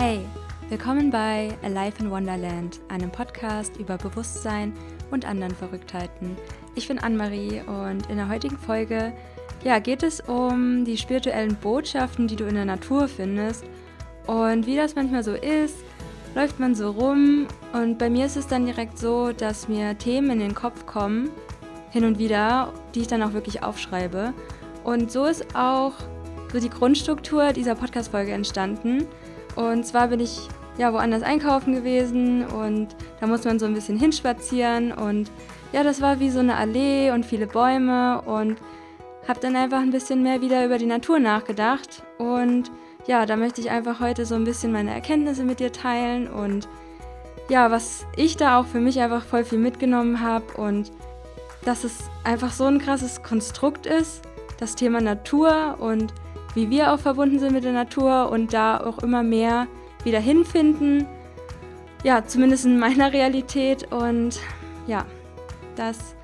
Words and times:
Hey, 0.00 0.20
willkommen 0.68 1.10
bei 1.10 1.48
Alive 1.64 2.04
in 2.04 2.10
Wonderland, 2.12 2.78
einem 2.86 3.10
Podcast 3.10 3.78
über 3.78 3.98
Bewusstsein 3.98 4.72
und 5.10 5.24
anderen 5.24 5.56
Verrücktheiten. 5.56 6.36
Ich 6.76 6.86
bin 6.86 7.00
Anne-Marie 7.00 7.62
und 7.66 8.08
in 8.08 8.16
der 8.16 8.28
heutigen 8.28 8.56
Folge 8.56 9.12
ja, 9.64 9.80
geht 9.80 10.04
es 10.04 10.20
um 10.20 10.84
die 10.84 10.96
spirituellen 10.96 11.56
Botschaften, 11.56 12.28
die 12.28 12.36
du 12.36 12.44
in 12.44 12.54
der 12.54 12.64
Natur 12.64 13.08
findest 13.08 13.64
und 14.28 14.68
wie 14.68 14.76
das 14.76 14.94
manchmal 14.94 15.24
so 15.24 15.32
ist. 15.32 15.78
Läuft 16.36 16.60
man 16.60 16.76
so 16.76 16.92
rum 16.92 17.48
und 17.72 17.98
bei 17.98 18.08
mir 18.08 18.26
ist 18.26 18.36
es 18.36 18.46
dann 18.46 18.66
direkt 18.66 19.00
so, 19.00 19.32
dass 19.32 19.66
mir 19.66 19.98
Themen 19.98 20.30
in 20.30 20.38
den 20.38 20.54
Kopf 20.54 20.86
kommen, 20.86 21.28
hin 21.90 22.04
und 22.04 22.20
wieder, 22.20 22.72
die 22.94 23.00
ich 23.00 23.08
dann 23.08 23.24
auch 23.24 23.32
wirklich 23.32 23.64
aufschreibe. 23.64 24.32
Und 24.84 25.10
so 25.10 25.24
ist 25.24 25.56
auch 25.56 25.94
so 26.52 26.60
die 26.60 26.70
Grundstruktur 26.70 27.52
dieser 27.52 27.74
Podcast-Folge 27.74 28.30
entstanden. 28.30 29.08
Und 29.56 29.84
zwar 29.84 30.08
bin 30.08 30.20
ich 30.20 30.48
ja 30.78 30.92
woanders 30.92 31.22
einkaufen 31.22 31.74
gewesen 31.74 32.46
und 32.46 32.88
da 33.20 33.26
muss 33.26 33.44
man 33.44 33.58
so 33.58 33.66
ein 33.66 33.74
bisschen 33.74 33.98
hinspazieren 33.98 34.92
und 34.92 35.30
ja, 35.72 35.82
das 35.82 36.00
war 36.00 36.20
wie 36.20 36.30
so 36.30 36.38
eine 36.38 36.56
Allee 36.56 37.10
und 37.10 37.26
viele 37.26 37.46
Bäume 37.46 38.22
und 38.22 38.56
habe 39.26 39.40
dann 39.40 39.56
einfach 39.56 39.80
ein 39.80 39.90
bisschen 39.90 40.22
mehr 40.22 40.40
wieder 40.40 40.64
über 40.64 40.78
die 40.78 40.86
Natur 40.86 41.18
nachgedacht 41.18 42.02
und 42.18 42.70
ja, 43.06 43.26
da 43.26 43.36
möchte 43.36 43.60
ich 43.60 43.70
einfach 43.70 44.00
heute 44.00 44.24
so 44.24 44.36
ein 44.36 44.44
bisschen 44.44 44.72
meine 44.72 44.94
Erkenntnisse 44.94 45.44
mit 45.44 45.60
dir 45.60 45.72
teilen 45.72 46.28
und 46.28 46.68
ja, 47.48 47.70
was 47.70 48.06
ich 48.16 48.36
da 48.36 48.60
auch 48.60 48.66
für 48.66 48.80
mich 48.80 49.00
einfach 49.00 49.24
voll 49.24 49.44
viel 49.44 49.58
mitgenommen 49.58 50.20
habe 50.20 50.44
und 50.56 50.92
dass 51.64 51.84
es 51.84 51.98
einfach 52.24 52.52
so 52.52 52.64
ein 52.64 52.78
krasses 52.78 53.22
Konstrukt 53.22 53.86
ist, 53.86 54.22
das 54.58 54.74
Thema 54.74 55.00
Natur 55.00 55.76
und 55.80 56.14
wie 56.58 56.70
wir 56.70 56.92
auch 56.92 56.98
verbunden 56.98 57.38
sind 57.38 57.52
mit 57.52 57.62
der 57.62 57.72
Natur 57.72 58.32
und 58.32 58.52
da 58.52 58.80
auch 58.80 58.98
immer 58.98 59.22
mehr 59.22 59.68
wieder 60.02 60.18
hinfinden. 60.18 61.06
Ja, 62.02 62.24
zumindest 62.24 62.64
in 62.64 62.80
meiner 62.80 63.12
Realität. 63.12 63.92
Und 63.92 64.40
ja, 64.88 65.06
das 65.76 66.16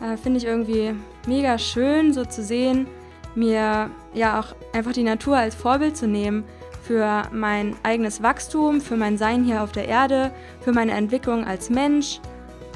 äh, 0.00 0.16
finde 0.16 0.38
ich 0.38 0.44
irgendwie 0.44 0.94
mega 1.26 1.58
schön, 1.58 2.12
so 2.12 2.24
zu 2.24 2.44
sehen, 2.44 2.86
mir 3.34 3.90
ja 4.14 4.38
auch 4.38 4.54
einfach 4.72 4.92
die 4.92 5.02
Natur 5.02 5.36
als 5.36 5.56
Vorbild 5.56 5.96
zu 5.96 6.06
nehmen 6.06 6.44
für 6.82 7.22
mein 7.32 7.74
eigenes 7.82 8.22
Wachstum, 8.22 8.80
für 8.80 8.96
mein 8.96 9.18
Sein 9.18 9.42
hier 9.42 9.64
auf 9.64 9.72
der 9.72 9.88
Erde, 9.88 10.30
für 10.60 10.72
meine 10.72 10.92
Entwicklung 10.92 11.44
als 11.44 11.70
Mensch 11.70 12.20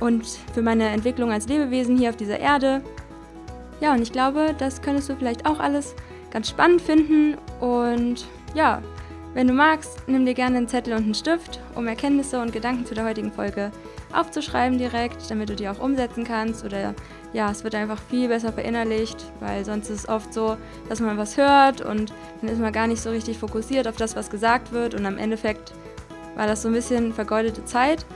und 0.01 0.27
für 0.55 0.63
meine 0.63 0.89
Entwicklung 0.89 1.31
als 1.31 1.47
Lebewesen 1.47 1.97
hier 1.97 2.11
auf 2.11 2.17
dieser 2.17 2.41
Erde. 2.41 2.83
Ja, 3.81 3.93
und 3.93 4.03
ich 4.03 4.11
glaube, 4.11 4.57
das 4.59 4.83
könntest 4.83 5.09
du 5.09 5.15
vielleicht 5.15 5.47
auch 5.47 5.61
alles 5.61 5.95
ganz 6.31 6.49
spannend 6.49 6.83
finden. 6.83 7.37
Und 7.61 8.27
ja, 8.55 8.83
wenn 9.35 9.49
du 9.49 9.53
magst, 9.53 10.09
nimm 10.09 10.25
dir 10.25 10.35
gerne 10.35 10.57
einen 10.57 10.69
Zettel 10.69 10.95
und 10.95 11.05
einen 11.05 11.15
Stift, 11.15 11.61
um 11.75 11.87
Erkenntnisse 11.87 12.41
und 12.41 12.53
Gedanken 12.53 12.87
zu 12.87 12.95
der 12.95 13.05
heutigen 13.05 13.31
Folge 13.31 13.71
aufzuschreiben 14.13 14.79
direkt, 14.79 15.31
damit 15.31 15.51
du 15.51 15.57
die 15.57 15.69
auch 15.69 15.79
umsetzen 15.79 16.25
kannst. 16.25 16.65
Oder 16.65 16.95
ja, 17.33 17.51
es 17.51 17.63
wird 17.63 17.75
einfach 17.75 18.01
viel 18.09 18.29
besser 18.29 18.53
verinnerlicht, 18.53 19.31
weil 19.41 19.65
sonst 19.65 19.91
ist 19.91 20.01
es 20.01 20.09
oft 20.09 20.33
so, 20.33 20.57
dass 20.89 21.01
man 21.01 21.19
was 21.19 21.37
hört 21.37 21.83
und 21.83 22.15
dann 22.41 22.51
ist 22.51 22.61
man 22.61 22.73
gar 22.73 22.87
nicht 22.87 23.03
so 23.03 23.11
richtig 23.11 23.37
fokussiert 23.37 23.87
auf 23.87 23.97
das, 23.97 24.17
was 24.17 24.31
gesagt 24.31 24.73
wird. 24.73 24.95
Und 24.95 25.05
am 25.05 25.19
Endeffekt 25.19 25.75
war 26.35 26.47
das 26.47 26.63
so 26.63 26.69
ein 26.69 26.75
bisschen 26.75 27.13
vergeudete 27.13 27.65
Zeit. 27.67 28.07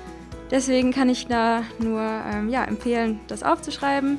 Deswegen 0.51 0.91
kann 0.91 1.09
ich 1.09 1.27
da 1.27 1.63
nur 1.79 2.01
ähm, 2.01 2.49
ja, 2.49 2.65
empfehlen, 2.65 3.21
das 3.29 3.43
aufzuschreiben 3.43 4.19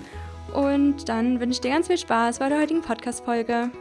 und 0.53 1.07
dann 1.07 1.39
wünsche 1.39 1.53
ich 1.53 1.61
dir 1.61 1.71
ganz 1.71 1.87
viel 1.87 1.97
Spaß 1.97 2.39
bei 2.39 2.49
der 2.49 2.59
heutigen 2.59 2.81
Podcast-Folge. 2.81 3.71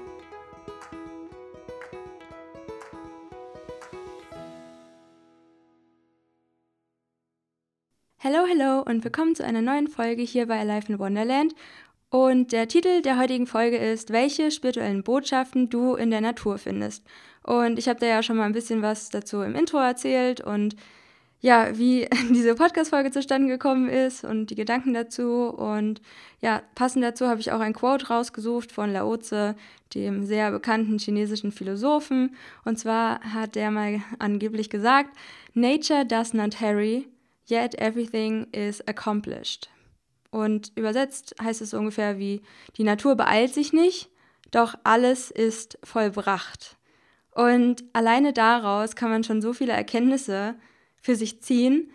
Hallo, 8.23 8.47
hallo 8.48 8.83
und 8.83 9.03
willkommen 9.03 9.35
zu 9.35 9.45
einer 9.45 9.63
neuen 9.63 9.89
Folge 9.89 10.23
hier 10.23 10.47
bei 10.47 10.61
Alive 10.61 10.92
in 10.92 10.98
Wonderland. 10.98 11.55
Und 12.11 12.53
der 12.53 12.69
Titel 12.69 13.03
der 13.03 13.19
heutigen 13.19 13.47
Folge 13.47 13.77
ist, 13.77 14.13
welche 14.13 14.51
spirituellen 14.51 15.03
Botschaften 15.03 15.70
du 15.70 15.95
in 15.95 16.11
der 16.11 16.20
Natur 16.20 16.59
findest. 16.59 17.07
Und 17.42 17.79
ich 17.79 17.89
habe 17.89 18.01
da 18.01 18.07
ja 18.07 18.23
schon 18.23 18.36
mal 18.36 18.45
ein 18.45 18.53
bisschen 18.53 18.83
was 18.83 19.09
dazu 19.11 19.42
im 19.42 19.55
Intro 19.55 19.79
erzählt 19.79 20.41
und 20.41 20.77
ja, 21.40 21.77
wie 21.78 22.08
diese 22.30 22.55
Podcast-Folge 22.55 23.11
zustande 23.11 23.48
gekommen 23.48 23.89
ist 23.89 24.24
und 24.24 24.46
die 24.46 24.55
Gedanken 24.55 24.95
dazu. 24.95 25.48
Und 25.48 26.01
ja, 26.40 26.62
passend 26.74 27.05
dazu 27.05 27.27
habe 27.27 27.40
ich 27.40 27.52
auch 27.52 27.61
ein 27.61 27.74
Quote 27.74 28.08
rausgesucht 28.08 28.73
von 28.73 28.92
Lao 28.92 29.17
Tse, 29.17 29.56
dem 29.95 30.24
sehr 30.24 30.50
bekannten 30.50 30.98
chinesischen 30.98 31.52
Philosophen. 31.52 32.36
Und 32.64 32.79
zwar 32.79 33.20
hat 33.20 33.55
der 33.55 33.70
mal 33.70 34.02
angeblich 34.18 34.70
gesagt, 34.70 35.17
Nature 35.55 36.05
does 36.05 36.34
not 36.34 36.61
hurry, 36.61 37.08
yet 37.48 37.74
everything 37.80 38.46
is 38.52 38.86
accomplished. 38.86 39.68
Und 40.30 40.70
übersetzt 40.77 41.34
heißt 41.42 41.61
es 41.61 41.74
ungefähr 41.74 42.18
wie, 42.18 42.42
die 42.77 42.84
Natur 42.84 43.17
beeilt 43.17 43.52
sich 43.52 43.73
nicht, 43.73 44.11
doch 44.52 44.74
alles 44.84 45.30
ist 45.30 45.79
vollbracht. 45.83 46.77
Und 47.33 47.83
alleine 47.92 48.33
daraus 48.33 48.95
kann 48.95 49.11
man 49.11 49.24
schon 49.24 49.42
so 49.42 49.52
viele 49.52 49.73
Erkenntnisse 49.73 50.55
für 51.00 51.16
sich 51.16 51.40
ziehen. 51.40 51.90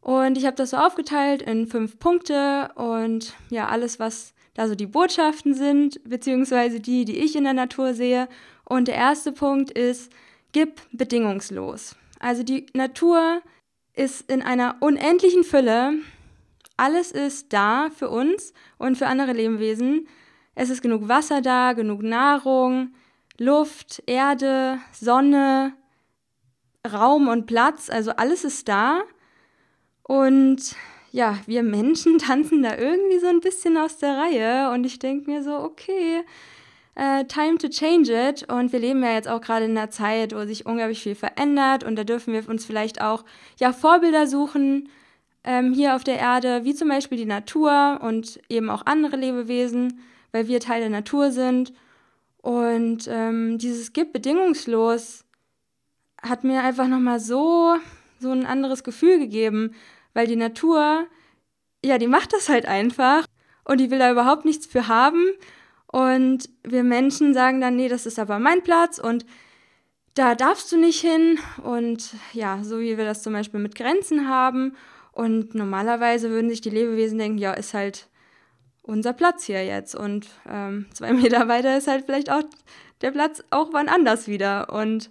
Und 0.00 0.36
ich 0.36 0.46
habe 0.46 0.56
das 0.56 0.70
so 0.70 0.76
aufgeteilt 0.76 1.42
in 1.42 1.66
fünf 1.66 1.98
Punkte 1.98 2.70
und 2.74 3.34
ja, 3.50 3.68
alles, 3.68 4.00
was 4.00 4.34
da 4.54 4.68
so 4.68 4.74
die 4.74 4.86
Botschaften 4.86 5.54
sind, 5.54 6.00
beziehungsweise 6.04 6.80
die, 6.80 7.04
die 7.04 7.18
ich 7.18 7.36
in 7.36 7.44
der 7.44 7.54
Natur 7.54 7.94
sehe. 7.94 8.28
Und 8.64 8.88
der 8.88 8.96
erste 8.96 9.32
Punkt 9.32 9.70
ist, 9.70 10.12
gib 10.52 10.80
bedingungslos. 10.92 11.96
Also 12.18 12.42
die 12.42 12.66
Natur 12.74 13.42
ist 13.94 14.30
in 14.30 14.42
einer 14.42 14.76
unendlichen 14.80 15.44
Fülle. 15.44 15.94
Alles 16.76 17.12
ist 17.12 17.52
da 17.52 17.88
für 17.90 18.10
uns 18.10 18.52
und 18.78 18.96
für 18.96 19.06
andere 19.06 19.32
Lebewesen. 19.32 20.08
Es 20.54 20.70
ist 20.70 20.82
genug 20.82 21.08
Wasser 21.08 21.40
da, 21.40 21.72
genug 21.72 22.02
Nahrung, 22.02 22.94
Luft, 23.38 24.02
Erde, 24.06 24.78
Sonne, 24.92 25.74
Raum 26.90 27.28
und 27.28 27.46
Platz, 27.46 27.90
also 27.90 28.12
alles 28.12 28.44
ist 28.44 28.68
da. 28.68 29.02
Und 30.02 30.74
ja, 31.12 31.38
wir 31.46 31.62
Menschen 31.62 32.18
tanzen 32.18 32.62
da 32.62 32.76
irgendwie 32.76 33.18
so 33.18 33.28
ein 33.28 33.40
bisschen 33.40 33.76
aus 33.76 33.98
der 33.98 34.16
Reihe. 34.16 34.70
Und 34.70 34.84
ich 34.84 34.98
denke 34.98 35.30
mir 35.30 35.42
so, 35.42 35.54
okay, 35.56 36.22
uh, 36.98 37.22
time 37.24 37.58
to 37.58 37.68
change 37.68 38.12
it. 38.12 38.50
Und 38.50 38.72
wir 38.72 38.80
leben 38.80 39.02
ja 39.02 39.12
jetzt 39.12 39.28
auch 39.28 39.40
gerade 39.40 39.66
in 39.66 39.76
einer 39.76 39.90
Zeit, 39.90 40.34
wo 40.34 40.44
sich 40.44 40.66
unglaublich 40.66 41.02
viel 41.02 41.14
verändert. 41.14 41.84
Und 41.84 41.96
da 41.96 42.04
dürfen 42.04 42.32
wir 42.32 42.48
uns 42.48 42.64
vielleicht 42.64 43.00
auch 43.00 43.24
ja, 43.58 43.72
Vorbilder 43.72 44.26
suchen 44.26 44.88
ähm, 45.44 45.72
hier 45.72 45.96
auf 45.96 46.04
der 46.04 46.18
Erde, 46.18 46.64
wie 46.64 46.74
zum 46.74 46.88
Beispiel 46.88 47.18
die 47.18 47.26
Natur 47.26 48.00
und 48.02 48.40
eben 48.48 48.70
auch 48.70 48.86
andere 48.86 49.16
Lebewesen, 49.16 50.00
weil 50.30 50.48
wir 50.48 50.60
Teil 50.60 50.80
der 50.80 50.90
Natur 50.90 51.30
sind. 51.30 51.72
Und 52.42 53.08
ähm, 53.08 53.58
dieses 53.58 53.92
gibt 53.92 54.12
bedingungslos 54.12 55.24
hat 56.22 56.44
mir 56.44 56.62
einfach 56.62 56.88
nochmal 56.88 57.20
so, 57.20 57.76
so 58.20 58.30
ein 58.30 58.46
anderes 58.46 58.84
Gefühl 58.84 59.18
gegeben, 59.18 59.74
weil 60.14 60.26
die 60.26 60.36
Natur, 60.36 61.06
ja, 61.84 61.98
die 61.98 62.06
macht 62.06 62.32
das 62.32 62.48
halt 62.48 62.66
einfach 62.66 63.26
und 63.64 63.78
die 63.78 63.90
will 63.90 63.98
da 63.98 64.10
überhaupt 64.10 64.44
nichts 64.44 64.66
für 64.66 64.88
haben. 64.88 65.24
Und 65.86 66.48
wir 66.64 66.84
Menschen 66.84 67.34
sagen 67.34 67.60
dann, 67.60 67.76
nee, 67.76 67.88
das 67.88 68.06
ist 68.06 68.18
aber 68.18 68.38
mein 68.38 68.62
Platz 68.62 68.98
und 68.98 69.26
da 70.14 70.34
darfst 70.34 70.70
du 70.72 70.78
nicht 70.78 71.00
hin. 71.00 71.38
Und 71.62 72.14
ja, 72.32 72.62
so 72.62 72.80
wie 72.80 72.96
wir 72.96 73.04
das 73.04 73.22
zum 73.22 73.32
Beispiel 73.32 73.60
mit 73.60 73.74
Grenzen 73.74 74.28
haben. 74.28 74.76
Und 75.12 75.54
normalerweise 75.54 76.30
würden 76.30 76.50
sich 76.50 76.60
die 76.60 76.70
Lebewesen 76.70 77.18
denken, 77.18 77.38
ja, 77.38 77.52
ist 77.52 77.74
halt 77.74 78.08
unser 78.82 79.12
Platz 79.12 79.44
hier 79.44 79.64
jetzt. 79.64 79.94
Und 79.94 80.28
ähm, 80.48 80.86
zwei 80.94 81.12
Meter 81.12 81.48
weiter 81.48 81.76
ist 81.76 81.88
halt 81.88 82.06
vielleicht 82.06 82.30
auch 82.30 82.42
der 83.00 83.10
Platz 83.10 83.42
auch 83.50 83.72
wann 83.72 83.88
anders 83.88 84.28
wieder. 84.28 84.72
Und 84.72 85.10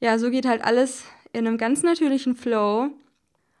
ja, 0.00 0.18
so 0.18 0.30
geht 0.30 0.46
halt 0.46 0.64
alles 0.64 1.04
in 1.32 1.46
einem 1.46 1.58
ganz 1.58 1.82
natürlichen 1.82 2.36
Flow. 2.36 2.90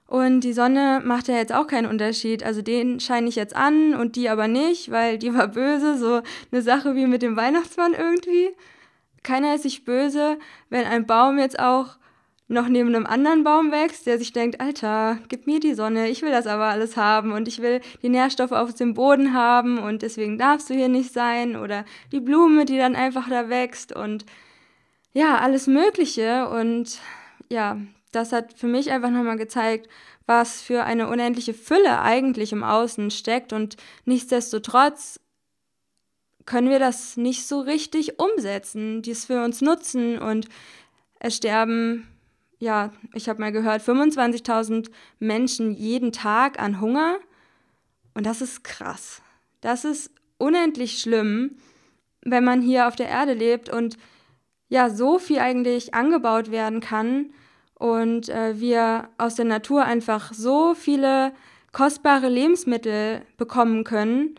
Und 0.06 0.40
die 0.40 0.52
Sonne 0.52 1.02
macht 1.04 1.28
ja 1.28 1.34
jetzt 1.34 1.52
auch 1.52 1.66
keinen 1.66 1.86
Unterschied. 1.86 2.44
Also 2.44 2.62
den 2.62 3.00
scheine 3.00 3.28
ich 3.28 3.36
jetzt 3.36 3.56
an 3.56 3.94
und 3.94 4.16
die 4.16 4.28
aber 4.28 4.46
nicht, 4.46 4.90
weil 4.90 5.18
die 5.18 5.34
war 5.34 5.48
böse. 5.48 5.98
So 5.98 6.22
eine 6.52 6.62
Sache 6.62 6.94
wie 6.94 7.06
mit 7.06 7.22
dem 7.22 7.36
Weihnachtsmann 7.36 7.92
irgendwie. 7.92 8.50
Keiner 9.24 9.56
ist 9.56 9.62
sich 9.62 9.84
böse, 9.84 10.38
wenn 10.70 10.84
ein 10.84 11.06
Baum 11.06 11.38
jetzt 11.38 11.58
auch 11.58 11.96
noch 12.48 12.68
neben 12.68 12.94
einem 12.94 13.06
anderen 13.06 13.42
Baum 13.42 13.72
wächst, 13.72 14.06
der 14.06 14.18
sich 14.18 14.32
denkt, 14.32 14.60
Alter, 14.60 15.18
gib 15.28 15.48
mir 15.48 15.58
die 15.58 15.74
Sonne, 15.74 16.08
ich 16.08 16.22
will 16.22 16.30
das 16.30 16.46
aber 16.46 16.66
alles 16.66 16.96
haben 16.96 17.32
und 17.32 17.48
ich 17.48 17.60
will 17.60 17.80
die 18.02 18.08
Nährstoffe 18.08 18.52
auf 18.52 18.72
dem 18.72 18.94
Boden 18.94 19.34
haben 19.34 19.78
und 19.78 20.02
deswegen 20.02 20.38
darfst 20.38 20.70
du 20.70 20.74
hier 20.74 20.88
nicht 20.88 21.12
sein. 21.12 21.56
Oder 21.56 21.84
die 22.12 22.20
Blume, 22.20 22.64
die 22.64 22.78
dann 22.78 22.94
einfach 22.94 23.28
da 23.28 23.48
wächst 23.48 23.94
und 23.94 24.24
ja, 25.16 25.38
alles 25.38 25.66
Mögliche. 25.66 26.46
Und 26.50 27.00
ja, 27.48 27.80
das 28.12 28.32
hat 28.32 28.52
für 28.52 28.66
mich 28.66 28.90
einfach 28.90 29.08
nochmal 29.08 29.38
gezeigt, 29.38 29.88
was 30.26 30.60
für 30.60 30.84
eine 30.84 31.08
unendliche 31.08 31.54
Fülle 31.54 32.02
eigentlich 32.02 32.52
im 32.52 32.62
Außen 32.62 33.10
steckt. 33.10 33.54
Und 33.54 33.78
nichtsdestotrotz 34.04 35.18
können 36.44 36.68
wir 36.68 36.78
das 36.78 37.16
nicht 37.16 37.46
so 37.46 37.60
richtig 37.60 38.18
umsetzen, 38.18 39.00
dies 39.00 39.24
für 39.24 39.42
uns 39.42 39.62
nutzen. 39.62 40.18
Und 40.18 40.48
es 41.18 41.36
sterben 41.36 42.06
ja, 42.58 42.92
ich 43.14 43.28
habe 43.30 43.40
mal 43.40 43.52
gehört, 43.52 43.82
25.000 43.82 44.90
Menschen 45.18 45.72
jeden 45.72 46.12
Tag 46.12 46.60
an 46.60 46.80
Hunger. 46.80 47.16
Und 48.12 48.26
das 48.26 48.42
ist 48.42 48.64
krass. 48.64 49.22
Das 49.62 49.86
ist 49.86 50.10
unendlich 50.36 50.98
schlimm, 50.98 51.56
wenn 52.22 52.44
man 52.44 52.60
hier 52.60 52.86
auf 52.86 52.96
der 52.96 53.08
Erde 53.08 53.32
lebt 53.32 53.70
und 53.70 53.96
ja, 54.68 54.90
so 54.90 55.18
viel 55.18 55.38
eigentlich 55.38 55.94
angebaut 55.94 56.50
werden 56.50 56.80
kann 56.80 57.32
und 57.74 58.28
äh, 58.28 58.58
wir 58.58 59.08
aus 59.18 59.34
der 59.34 59.44
Natur 59.44 59.84
einfach 59.84 60.32
so 60.32 60.74
viele 60.74 61.32
kostbare 61.72 62.28
Lebensmittel 62.28 63.22
bekommen 63.36 63.84
können. 63.84 64.34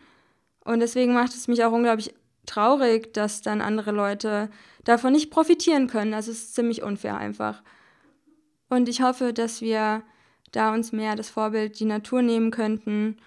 Und 0.64 0.80
deswegen 0.80 1.14
macht 1.14 1.32
es 1.32 1.48
mich 1.48 1.64
auch 1.64 1.72
unglaublich 1.72 2.14
traurig, 2.46 3.14
dass 3.14 3.42
dann 3.42 3.60
andere 3.60 3.92
Leute 3.92 4.50
davon 4.84 5.12
nicht 5.12 5.30
profitieren 5.30 5.86
können. 5.86 6.14
Also 6.14 6.32
es 6.32 6.38
ist 6.38 6.54
ziemlich 6.54 6.82
unfair 6.82 7.16
einfach. 7.16 7.62
Und 8.68 8.88
ich 8.88 9.02
hoffe, 9.02 9.32
dass 9.32 9.60
wir 9.60 10.02
da 10.52 10.74
uns 10.74 10.92
mehr 10.92 11.14
das 11.14 11.30
Vorbild 11.30 11.78
die 11.78 11.84
Natur 11.84 12.22
nehmen 12.22 12.50
könnten 12.50 13.18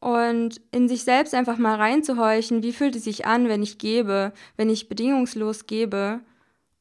und 0.00 0.60
in 0.70 0.88
sich 0.88 1.02
selbst 1.02 1.34
einfach 1.34 1.58
mal 1.58 1.76
reinzuhorchen, 1.76 2.62
wie 2.62 2.72
fühlt 2.72 2.94
es 2.94 3.04
sich 3.04 3.26
an, 3.26 3.48
wenn 3.48 3.62
ich 3.62 3.78
gebe, 3.78 4.32
wenn 4.56 4.70
ich 4.70 4.88
bedingungslos 4.88 5.66
gebe. 5.66 6.20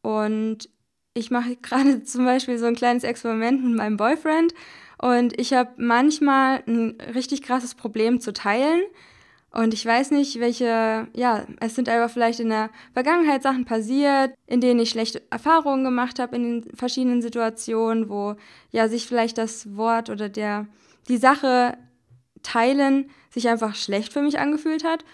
Und 0.02 0.70
ich 1.14 1.32
mache 1.32 1.56
gerade 1.62 2.04
zum 2.04 2.26
Beispiel 2.26 2.58
so 2.58 2.66
ein 2.66 2.76
kleines 2.76 3.04
Experiment 3.04 3.64
mit 3.64 3.76
meinem 3.76 3.98
Boyfriend 3.98 4.54
und 5.00 5.40
ich 5.40 5.54
habe 5.54 5.72
manchmal 5.78 6.64
ein 6.68 6.98
richtig 7.14 7.44
krasses 7.44 7.76
Problem 7.76 8.20
zu 8.20 8.34
teilen. 8.34 8.82
Und 9.52 9.74
ich 9.74 9.86
weiß 9.86 10.12
nicht, 10.12 10.40
welche, 10.40 11.08
ja, 11.16 11.46
es 11.60 11.76
sind 11.76 11.88
einfach 11.88 12.12
vielleicht 12.12 12.40
in 12.40 12.50
der 12.50 12.70
Vergangenheit 12.94 13.42
Sachen 13.42 13.66
passiert, 13.66 14.34
in 14.46 14.60
denen 14.60 14.80
ich 14.80 14.90
schlechte 14.90 15.22
Erfahrungen 15.32 15.84
gemacht 15.84 16.20
habe 16.20 16.36
in 16.36 16.62
den 16.62 16.76
verschiedenen 16.76 17.22
Situationen, 17.22 18.10
wo 18.10 18.36
ja 18.72 18.88
sich 18.90 19.08
vielleicht 19.08 19.38
das 19.38 19.76
Wort 19.78 20.10
oder 20.10 20.30
der, 20.30 20.68
die 21.08 21.18
Sache 21.18 21.78
teilen 22.44 23.10
sich 23.30 23.50
einfach 23.50 23.76
schlecht 23.76 24.14
für 24.14 24.22
mich 24.22 24.40
angefühlt 24.40 24.84
hat. 24.84 25.06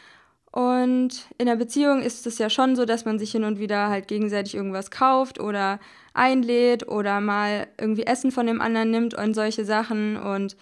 Und 0.54 1.26
in 1.40 1.48
der 1.48 1.56
Beziehung 1.56 2.04
ist 2.04 2.28
es 2.28 2.38
ja 2.38 2.48
schon 2.48 2.76
so, 2.76 2.86
dass 2.86 3.06
man 3.06 3.18
sich 3.18 3.32
hin 3.32 3.44
und 3.44 3.58
wieder 3.58 3.90
halt 3.90 4.08
gegenseitig 4.08 4.54
irgendwas 4.54 4.92
kauft 4.92 5.40
oder 5.40 5.80
einlädt 6.14 6.88
oder 6.88 7.22
mal 7.22 7.66
irgendwie 7.80 8.04
Essen 8.04 8.32
von 8.32 8.46
dem 8.46 8.62
anderen 8.62 8.92
nimmt 8.92 9.16
und 9.16 9.34
solche 9.34 9.66
Sachen. 9.66 10.16
Und 10.16 10.56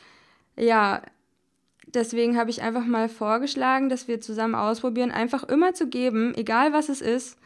ja, 0.55 1.01
deswegen 1.87 2.37
habe 2.37 2.49
ich 2.49 2.61
einfach 2.61 2.85
mal 2.85 3.09
vorgeschlagen, 3.09 3.89
dass 3.89 4.07
wir 4.07 4.21
zusammen 4.21 4.55
ausprobieren, 4.55 5.11
einfach 5.11 5.43
immer 5.43 5.73
zu 5.73 5.87
geben, 5.87 6.33
egal 6.35 6.71
was 6.71 6.87
es 6.87 7.01
ist. 7.01 7.37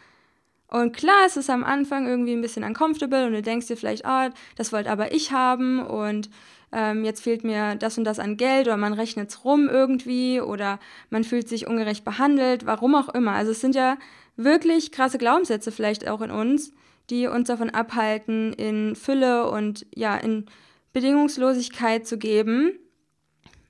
Und 0.68 0.96
klar, 0.96 1.26
es 1.26 1.38
ist 1.38 1.50
am 1.50 1.64
Anfang 1.64 2.06
irgendwie 2.06 2.34
ein 2.34 2.42
bisschen 2.42 2.64
uncomfortable 2.64 3.26
und 3.26 3.34
du 3.34 3.42
denkst 3.42 3.66
dir 3.66 3.78
vielleicht, 3.78 4.06
ah, 4.06 4.30
das 4.56 4.72
wollte 4.72 4.92
aber 4.92 5.16
ich 5.16 5.32
haben 5.32 5.84
und 5.84 6.30
ähm, 6.75 7.06
jetzt 7.06 7.24
fehlt 7.24 7.45
mir 7.45 7.75
das 7.75 7.98
und 7.98 8.04
das 8.04 8.19
an 8.19 8.36
Geld 8.36 8.68
oder 8.68 8.75
man 8.75 8.94
rechnet 8.94 9.30
es 9.30 9.45
rum 9.45 9.69
irgendwie 9.69 10.42
oder 10.42 10.80
man 11.10 11.24
fühlt 11.24 11.48
sich 11.48 11.68
ungerecht 11.68 12.04
behandelt, 12.04 12.66
warum 12.66 12.95
auch 12.95 13.10
immer. 13.10 13.31
Also 13.31 13.51
es 13.51 13.62
sind 13.62 13.75
ja 13.75 13.98
wirklich 14.36 14.92
krasse 14.92 15.18
Glaubenssätze 15.18 15.72
vielleicht 15.72 16.07
auch 16.07 16.22
in 16.22 16.31
uns, 16.31 16.74
die 17.10 17.27
uns 17.27 17.48
davon 17.48 17.69
abhalten, 17.69 18.51
in 18.54 18.95
Fülle 18.95 19.50
und 19.50 19.86
ja, 19.95 20.18
in 20.18 20.48
Bedingungslosigkeit 20.92 22.06
zu 22.06 22.18
geben. 22.18 22.77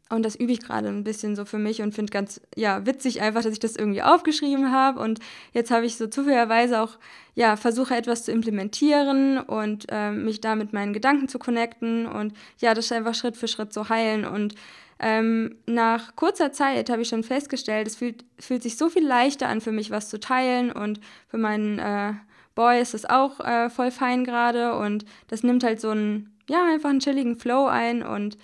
Und 0.09 0.23
das 0.23 0.35
übe 0.35 0.51
ich 0.51 0.61
gerade 0.61 0.87
ein 0.87 1.03
bisschen 1.03 1.35
so 1.35 1.45
für 1.45 1.57
mich 1.57 1.81
und 1.81 1.95
finde 1.95 2.11
ganz 2.11 2.39
ja, 2.55 2.85
witzig 2.85 3.21
einfach, 3.21 3.41
dass 3.41 3.53
ich 3.53 3.59
das 3.59 3.75
irgendwie 3.75 4.03
aufgeschrieben 4.03 4.71
habe. 4.71 4.99
Und 4.99 5.19
jetzt 5.51 5.71
habe 5.71 5.85
ich 5.87 5.97
so 5.97 6.05
zufälligerweise 6.05 6.79
auch 6.79 6.99
ja, 7.33 7.55
versuche 7.55 7.95
etwas 7.95 8.23
zu 8.23 8.31
implementieren 8.31 9.39
und 9.39 9.87
äh, 9.89 10.11
mich 10.11 10.41
da 10.41 10.55
mit 10.55 10.73
meinen 10.73 10.93
Gedanken 10.93 11.27
zu 11.27 11.39
connecten 11.39 12.05
und 12.05 12.33
ja, 12.59 12.73
das 12.75 12.91
einfach 12.91 13.15
Schritt 13.15 13.35
für 13.35 13.47
Schritt 13.47 13.73
zu 13.73 13.89
heilen. 13.89 14.25
Und 14.25 14.53
ähm, 14.99 15.57
nach 15.65 16.15
kurzer 16.15 16.51
Zeit 16.51 16.89
habe 16.89 17.01
ich 17.01 17.09
schon 17.09 17.23
festgestellt, 17.23 17.87
es 17.87 17.95
fühlt, 17.95 18.23
fühlt 18.39 18.61
sich 18.63 18.77
so 18.77 18.89
viel 18.89 19.05
leichter 19.05 19.49
an 19.49 19.59
für 19.59 19.71
mich, 19.71 19.89
was 19.89 20.09
zu 20.09 20.19
teilen. 20.19 20.71
Und 20.71 20.99
für 21.27 21.37
meinen 21.37 21.79
äh, 21.79 22.13
Boy 22.53 22.79
ist 22.79 22.93
es 22.93 23.05
auch 23.05 23.39
äh, 23.39 23.71
voll 23.71 23.89
fein 23.89 24.23
gerade. 24.23 24.75
Und 24.75 25.03
das 25.27 25.41
nimmt 25.43 25.63
halt 25.63 25.81
so 25.81 25.89
einen, 25.89 26.37
ja, 26.47 26.63
einfach 26.65 26.91
einen 26.91 26.99
chilligen 26.99 27.37
Flow 27.37 27.65
ein 27.65 28.03
und 28.03 28.37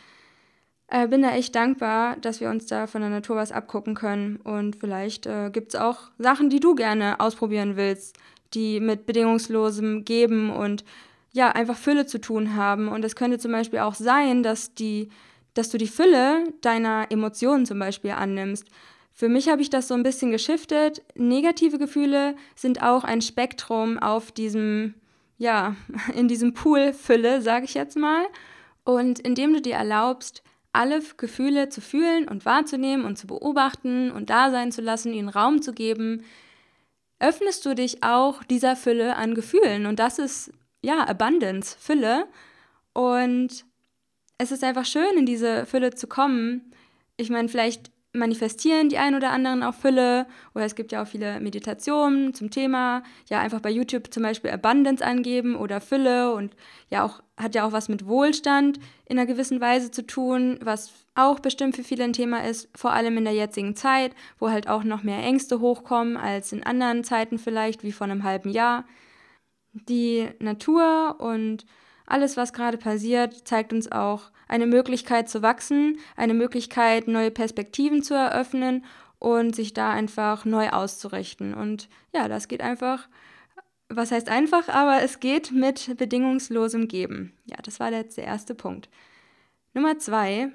äh, 0.91 1.07
bin 1.07 1.21
da 1.21 1.31
echt 1.31 1.55
dankbar, 1.55 2.17
dass 2.17 2.41
wir 2.41 2.49
uns 2.49 2.65
da 2.65 2.85
von 2.85 2.99
der 2.99 3.09
Natur 3.09 3.37
was 3.37 3.53
abgucken 3.53 3.95
können. 3.95 4.35
Und 4.35 4.75
vielleicht 4.75 5.25
äh, 5.25 5.49
gibt 5.49 5.73
es 5.73 5.79
auch 5.79 6.11
Sachen, 6.19 6.49
die 6.49 6.59
du 6.59 6.75
gerne 6.75 7.19
ausprobieren 7.19 7.77
willst, 7.77 8.17
die 8.53 8.81
mit 8.81 9.05
bedingungslosem 9.05 10.03
Geben 10.03 10.51
und 10.51 10.83
ja, 11.31 11.49
einfach 11.49 11.77
Fülle 11.77 12.05
zu 12.05 12.19
tun 12.19 12.57
haben. 12.57 12.89
Und 12.89 13.05
es 13.05 13.15
könnte 13.15 13.39
zum 13.39 13.53
Beispiel 13.53 13.79
auch 13.79 13.95
sein, 13.95 14.43
dass, 14.43 14.75
die, 14.75 15.07
dass 15.53 15.69
du 15.69 15.77
die 15.77 15.87
Fülle 15.87 16.43
deiner 16.59 17.07
Emotionen 17.09 17.65
zum 17.65 17.79
Beispiel 17.79 18.11
annimmst. 18.11 18.67
Für 19.13 19.29
mich 19.29 19.47
habe 19.47 19.61
ich 19.61 19.69
das 19.69 19.87
so 19.87 19.93
ein 19.93 20.03
bisschen 20.03 20.31
geschiftet. 20.31 21.01
Negative 21.15 21.77
Gefühle 21.77 22.35
sind 22.53 22.83
auch 22.83 23.05
ein 23.05 23.21
Spektrum 23.21 23.97
auf 23.97 24.33
diesem, 24.33 24.95
ja, 25.37 25.77
in 26.13 26.27
diesem 26.27 26.53
Pool 26.53 26.91
Fülle, 26.91 27.41
sage 27.41 27.63
ich 27.63 27.75
jetzt 27.75 27.95
mal. 27.95 28.25
Und 28.83 29.19
indem 29.19 29.53
du 29.53 29.61
dir 29.61 29.75
erlaubst, 29.75 30.43
alle 30.73 31.01
Gefühle 31.17 31.69
zu 31.69 31.81
fühlen 31.81 32.27
und 32.27 32.45
wahrzunehmen 32.45 33.05
und 33.05 33.17
zu 33.17 33.27
beobachten 33.27 34.11
und 34.11 34.29
da 34.29 34.51
sein 34.51 34.71
zu 34.71 34.81
lassen, 34.81 35.13
ihnen 35.13 35.29
Raum 35.29 35.61
zu 35.61 35.73
geben, 35.73 36.23
öffnest 37.19 37.65
du 37.65 37.75
dich 37.75 38.03
auch 38.03 38.43
dieser 38.43 38.75
Fülle 38.75 39.15
an 39.15 39.35
Gefühlen. 39.35 39.85
Und 39.85 39.99
das 39.99 40.17
ist, 40.17 40.51
ja, 40.81 41.05
Abundance, 41.07 41.77
Fülle. 41.79 42.27
Und 42.93 43.65
es 44.37 44.51
ist 44.51 44.63
einfach 44.63 44.85
schön, 44.85 45.17
in 45.17 45.25
diese 45.25 45.65
Fülle 45.65 45.93
zu 45.93 46.07
kommen. 46.07 46.73
Ich 47.17 47.29
meine, 47.29 47.47
vielleicht 47.47 47.91
manifestieren 48.13 48.89
die 48.89 48.97
ein 48.97 49.15
oder 49.15 49.31
anderen 49.31 49.63
auch 49.63 49.73
Fülle. 49.73 50.27
Oder 50.53 50.65
es 50.65 50.75
gibt 50.75 50.91
ja 50.91 51.01
auch 51.01 51.07
viele 51.07 51.39
Meditationen 51.39 52.33
zum 52.33 52.49
Thema, 52.49 53.03
ja 53.29 53.39
einfach 53.39 53.61
bei 53.61 53.69
YouTube 53.69 54.13
zum 54.13 54.23
Beispiel 54.23 54.51
Abundance 54.51 55.05
angeben 55.05 55.55
oder 55.55 55.81
Fülle. 55.81 56.33
Und 56.33 56.55
ja 56.89 57.03
auch 57.03 57.21
hat 57.37 57.55
ja 57.55 57.65
auch 57.65 57.71
was 57.71 57.89
mit 57.89 58.05
Wohlstand 58.05 58.79
in 59.05 59.17
einer 59.17 59.25
gewissen 59.25 59.61
Weise 59.61 59.91
zu 59.91 60.05
tun, 60.05 60.59
was 60.61 60.91
auch 61.15 61.39
bestimmt 61.39 61.75
für 61.75 61.83
viele 61.83 62.03
ein 62.03 62.13
Thema 62.13 62.43
ist, 62.45 62.69
vor 62.75 62.93
allem 62.93 63.17
in 63.17 63.25
der 63.25 63.33
jetzigen 63.33 63.75
Zeit, 63.75 64.15
wo 64.39 64.49
halt 64.49 64.67
auch 64.67 64.83
noch 64.83 65.03
mehr 65.03 65.19
Ängste 65.19 65.59
hochkommen 65.59 66.17
als 66.17 66.51
in 66.51 66.63
anderen 66.63 67.03
Zeiten 67.03 67.37
vielleicht, 67.37 67.83
wie 67.83 67.91
vor 67.91 68.05
einem 68.05 68.23
halben 68.23 68.49
Jahr. 68.49 68.85
Die 69.73 70.27
Natur 70.39 71.15
und 71.19 71.65
alles, 72.11 72.37
was 72.37 72.53
gerade 72.53 72.77
passiert, 72.77 73.47
zeigt 73.47 73.73
uns 73.73 73.91
auch 73.91 74.31
eine 74.47 74.67
Möglichkeit 74.67 75.29
zu 75.29 75.41
wachsen, 75.41 75.97
eine 76.15 76.33
Möglichkeit, 76.33 77.07
neue 77.07 77.31
Perspektiven 77.31 78.03
zu 78.03 78.13
eröffnen 78.13 78.83
und 79.17 79.55
sich 79.55 79.73
da 79.73 79.91
einfach 79.91 80.45
neu 80.45 80.69
auszurichten. 80.69 81.53
Und 81.53 81.87
ja, 82.13 82.27
das 82.27 82.47
geht 82.47 82.61
einfach, 82.61 83.07
was 83.87 84.11
heißt 84.11 84.29
einfach, 84.29 84.67
aber 84.67 85.01
es 85.03 85.19
geht 85.19 85.51
mit 85.51 85.97
bedingungslosem 85.97 86.87
Geben. 86.87 87.33
Ja, 87.45 87.57
das 87.63 87.79
war 87.79 87.91
der 87.91 88.05
erste 88.17 88.55
Punkt. 88.55 88.89
Nummer 89.73 89.97
zwei, 89.99 90.51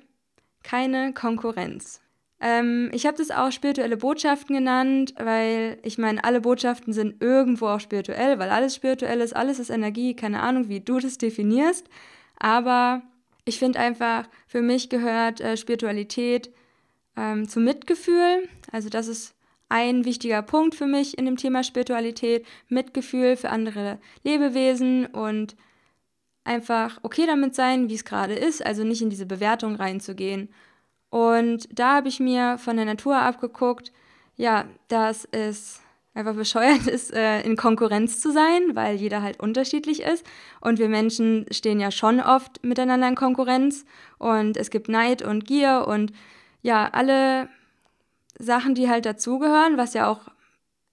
keine 0.62 1.14
Konkurrenz. 1.14 2.00
Ähm, 2.40 2.90
ich 2.92 3.06
habe 3.06 3.16
das 3.16 3.30
auch 3.30 3.50
spirituelle 3.50 3.96
Botschaften 3.96 4.54
genannt, 4.54 5.14
weil 5.18 5.78
ich 5.82 5.98
meine, 5.98 6.22
alle 6.22 6.40
Botschaften 6.40 6.92
sind 6.92 7.22
irgendwo 7.22 7.66
auch 7.68 7.80
spirituell, 7.80 8.38
weil 8.38 8.50
alles 8.50 8.74
spirituell 8.74 9.20
ist, 9.20 9.34
alles 9.34 9.58
ist 9.58 9.70
Energie, 9.70 10.14
keine 10.14 10.40
Ahnung, 10.42 10.68
wie 10.68 10.80
du 10.80 10.98
das 10.98 11.18
definierst. 11.18 11.86
Aber 12.38 13.02
ich 13.46 13.58
finde 13.58 13.78
einfach, 13.78 14.28
für 14.46 14.60
mich 14.60 14.90
gehört 14.90 15.40
äh, 15.40 15.56
Spiritualität 15.56 16.50
ähm, 17.16 17.48
zum 17.48 17.64
Mitgefühl. 17.64 18.48
Also 18.70 18.90
das 18.90 19.08
ist 19.08 19.34
ein 19.68 20.04
wichtiger 20.04 20.42
Punkt 20.42 20.74
für 20.74 20.86
mich 20.86 21.16
in 21.16 21.24
dem 21.24 21.36
Thema 21.36 21.64
Spiritualität. 21.64 22.46
Mitgefühl 22.68 23.36
für 23.36 23.50
andere 23.50 23.98
Lebewesen 24.24 25.06
und 25.06 25.56
einfach 26.44 26.98
okay 27.02 27.26
damit 27.26 27.54
sein, 27.54 27.88
wie 27.88 27.94
es 27.94 28.04
gerade 28.04 28.34
ist, 28.34 28.64
also 28.64 28.84
nicht 28.84 29.02
in 29.02 29.10
diese 29.10 29.26
Bewertung 29.26 29.74
reinzugehen. 29.76 30.48
Und 31.10 31.68
da 31.70 31.96
habe 31.96 32.08
ich 32.08 32.20
mir 32.20 32.58
von 32.58 32.76
der 32.76 32.84
Natur 32.84 33.16
abgeguckt, 33.16 33.92
ja, 34.36 34.64
dass 34.88 35.26
es 35.30 35.80
einfach 36.14 36.34
bescheuert 36.34 36.86
ist, 36.86 37.12
äh, 37.12 37.42
in 37.42 37.56
Konkurrenz 37.56 38.20
zu 38.20 38.32
sein, 38.32 38.74
weil 38.74 38.96
jeder 38.96 39.22
halt 39.22 39.38
unterschiedlich 39.40 40.02
ist. 40.02 40.26
Und 40.60 40.78
wir 40.78 40.88
Menschen 40.88 41.46
stehen 41.50 41.78
ja 41.78 41.90
schon 41.90 42.20
oft 42.20 42.64
miteinander 42.64 43.08
in 43.08 43.14
Konkurrenz. 43.14 43.84
Und 44.18 44.56
es 44.56 44.70
gibt 44.70 44.88
Neid 44.88 45.22
und 45.22 45.44
Gier 45.44 45.84
und 45.86 46.12
ja, 46.62 46.88
alle 46.92 47.48
Sachen, 48.38 48.74
die 48.74 48.88
halt 48.88 49.06
dazugehören, 49.06 49.76
was 49.76 49.94
ja 49.94 50.08
auch 50.08 50.20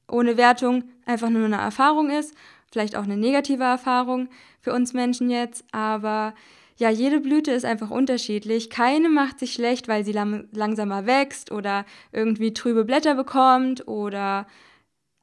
ohne 0.10 0.38
Wertung 0.38 0.84
einfach 1.06 1.30
nur 1.30 1.46
eine 1.46 1.58
Erfahrung 1.58 2.10
ist, 2.10 2.36
vielleicht 2.72 2.96
auch 2.96 3.04
eine 3.04 3.18
negative 3.18 3.64
Erfahrung 3.64 4.30
für 4.62 4.74
uns 4.74 4.94
Menschen 4.94 5.30
jetzt, 5.30 5.66
aber 5.72 6.34
ja, 6.78 6.90
jede 6.90 7.20
Blüte 7.20 7.52
ist 7.52 7.66
einfach 7.66 7.92
unterschiedlich. 7.92 8.70
Keine 8.70 9.10
macht 9.10 9.40
sich 9.40 9.54
schlecht, 9.54 9.88
weil 9.88 10.04
sie 10.06 10.12
lang 10.12 10.48
langsamer 10.52 11.06
wächst 11.06 11.52
oder 11.52 11.86
irgendwie 12.12 12.54
trübe 12.54 12.86
Blätter 12.86 13.16
bekommt 13.16 13.88
oder 13.88 14.48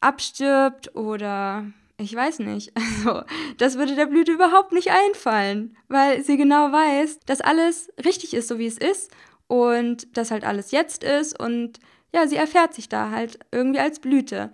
abstirbt 0.00 0.94
oder 0.94 1.66
ich 1.98 2.14
weiß 2.14 2.40
nicht. 2.40 2.72
Also, 3.00 3.22
das 3.58 3.78
würde 3.78 3.94
der 3.94 4.06
Blüte 4.06 4.32
überhaupt 4.32 4.72
nicht 4.72 4.90
einfallen, 4.90 5.76
weil 5.88 6.22
sie 6.22 6.36
genau 6.36 6.70
weiß, 6.72 7.20
dass 7.26 7.40
alles 7.40 7.90
richtig 8.04 8.34
ist, 8.34 8.48
so 8.48 8.58
wie 8.58 8.66
es 8.66 8.78
ist 8.78 9.10
und 9.46 10.16
dass 10.16 10.30
halt 10.30 10.44
alles 10.44 10.70
jetzt 10.70 11.02
ist 11.02 11.38
und 11.38 11.78
ja, 12.12 12.26
sie 12.26 12.36
erfährt 12.36 12.74
sich 12.74 12.88
da 12.88 13.10
halt 13.10 13.38
irgendwie 13.52 13.80
als 13.80 14.00
Blüte. 14.00 14.52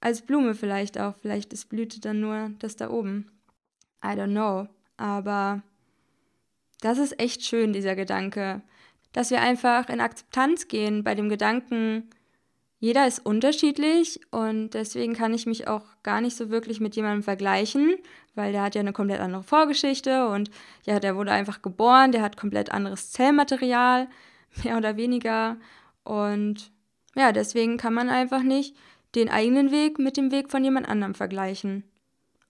Als 0.00 0.22
Blume 0.22 0.54
vielleicht 0.54 0.98
auch. 0.98 1.14
Vielleicht 1.16 1.52
ist 1.52 1.68
Blüte 1.68 2.00
dann 2.00 2.20
nur 2.20 2.50
das 2.58 2.76
da 2.76 2.90
oben. 2.90 3.30
I 4.04 4.08
don't 4.08 4.32
know. 4.32 4.68
Aber 4.96 5.62
das 6.82 6.98
ist 6.98 7.18
echt 7.18 7.42
schön, 7.44 7.72
dieser 7.72 7.96
Gedanke. 7.96 8.60
Dass 9.12 9.30
wir 9.30 9.40
einfach 9.40 9.88
in 9.88 10.00
Akzeptanz 10.00 10.68
gehen 10.68 11.04
bei 11.04 11.14
dem 11.14 11.28
Gedanken, 11.28 12.10
jeder 12.78 13.06
ist 13.06 13.24
unterschiedlich 13.24 14.20
und 14.32 14.70
deswegen 14.70 15.14
kann 15.14 15.32
ich 15.32 15.46
mich 15.46 15.68
auch 15.68 15.84
gar 16.02 16.20
nicht 16.20 16.36
so 16.36 16.50
wirklich 16.50 16.80
mit 16.80 16.96
jemandem 16.96 17.22
vergleichen, 17.22 17.94
weil 18.34 18.50
der 18.50 18.62
hat 18.62 18.74
ja 18.74 18.80
eine 18.80 18.92
komplett 18.92 19.20
andere 19.20 19.44
Vorgeschichte 19.44 20.26
und 20.26 20.50
ja, 20.84 20.98
der 20.98 21.14
wurde 21.14 21.30
einfach 21.30 21.62
geboren, 21.62 22.10
der 22.10 22.22
hat 22.22 22.36
komplett 22.36 22.72
anderes 22.72 23.12
Zellmaterial, 23.12 24.08
mehr 24.64 24.76
oder 24.76 24.96
weniger. 24.96 25.58
Und 26.02 26.72
ja, 27.14 27.30
deswegen 27.30 27.76
kann 27.76 27.94
man 27.94 28.08
einfach 28.08 28.42
nicht 28.42 28.76
den 29.14 29.28
eigenen 29.28 29.70
Weg 29.70 30.00
mit 30.00 30.16
dem 30.16 30.32
Weg 30.32 30.50
von 30.50 30.64
jemand 30.64 30.88
anderem 30.88 31.14
vergleichen. 31.14 31.84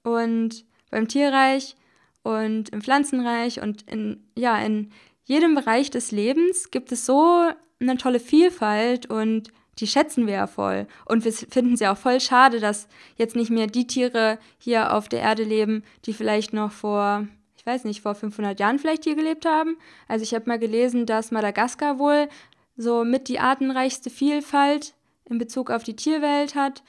Und 0.03 0.65
beim 0.91 1.09
Tierreich 1.09 1.77
und 2.23 2.69
im 2.71 2.83
Pflanzenreich 2.83 3.61
und 3.61 3.83
in, 3.83 4.25
ja, 4.37 4.59
in 4.59 4.91
jedem 5.25 5.55
Bereich 5.55 5.91
des 5.91 6.11
Lebens 6.11 6.71
gibt 6.71 6.93
es 6.93 7.07
so 7.07 7.51
eine 7.81 7.97
tolle 7.97 8.21
Vielfalt 8.21 9.07
und 9.07 9.53
die 9.79 9.87
schätzen 9.87 10.27
wir 10.27 10.35
ja 10.35 10.47
voll. 10.47 10.87
Und 11.07 11.25
wir 11.25 11.33
finden 11.33 11.75
es 11.75 11.81
ja 11.81 11.93
auch 11.93 11.99
voll 11.99 12.21
schade, 12.21 12.61
dass 12.61 12.89
jetzt 13.17 13.37
nicht 13.37 13.51
mehr 13.51 13.67
die 13.67 13.87
Tiere 13.87 14.39
hier 14.59 14.95
auf 14.95 15.09
der 15.09 15.21
Erde 15.21 15.45
leben, 15.45 15.83
die 16.05 16.13
vielleicht 16.13 16.53
noch 16.53 16.73
vor, 16.73 17.27
ich 17.57 17.65
weiß 17.65 17.85
nicht, 17.85 18.03
vor 18.03 18.15
500 18.15 18.61
Jahren 18.61 18.79
vielleicht 18.79 19.05
hier 19.05 19.17
gelebt 19.17 19.47
haben. 19.47 19.77
Also 20.09 20.23
ich 20.25 20.35
habe 20.35 20.49
mal 20.49 20.59
gelesen, 20.59 21.07
dass 21.07 21.31
Madagaskar 21.31 21.99
wohl 21.99 22.29
so 22.77 23.05
mit 23.05 23.29
die 23.29 23.39
artenreichste 23.39 24.11
Vielfalt 24.11 24.95
in 25.25 25.39
Bezug 25.39 25.71
auf 25.71 25.83
die 25.83 25.97
Tierwelt 25.97 26.55
hat 26.55 26.83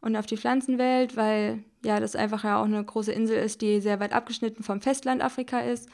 und 0.00 0.16
auf 0.16 0.26
die 0.26 0.36
Pflanzenwelt, 0.36 1.16
weil 1.16 1.64
ja 1.84 2.00
das 2.00 2.16
einfach 2.16 2.44
ja 2.44 2.60
auch 2.60 2.64
eine 2.64 2.82
große 2.84 3.12
Insel 3.12 3.38
ist, 3.38 3.60
die 3.60 3.80
sehr 3.80 4.00
weit 4.00 4.12
abgeschnitten 4.12 4.62
vom 4.62 4.80
Festland 4.80 5.22
Afrika 5.22 5.60
ist. 5.60 5.88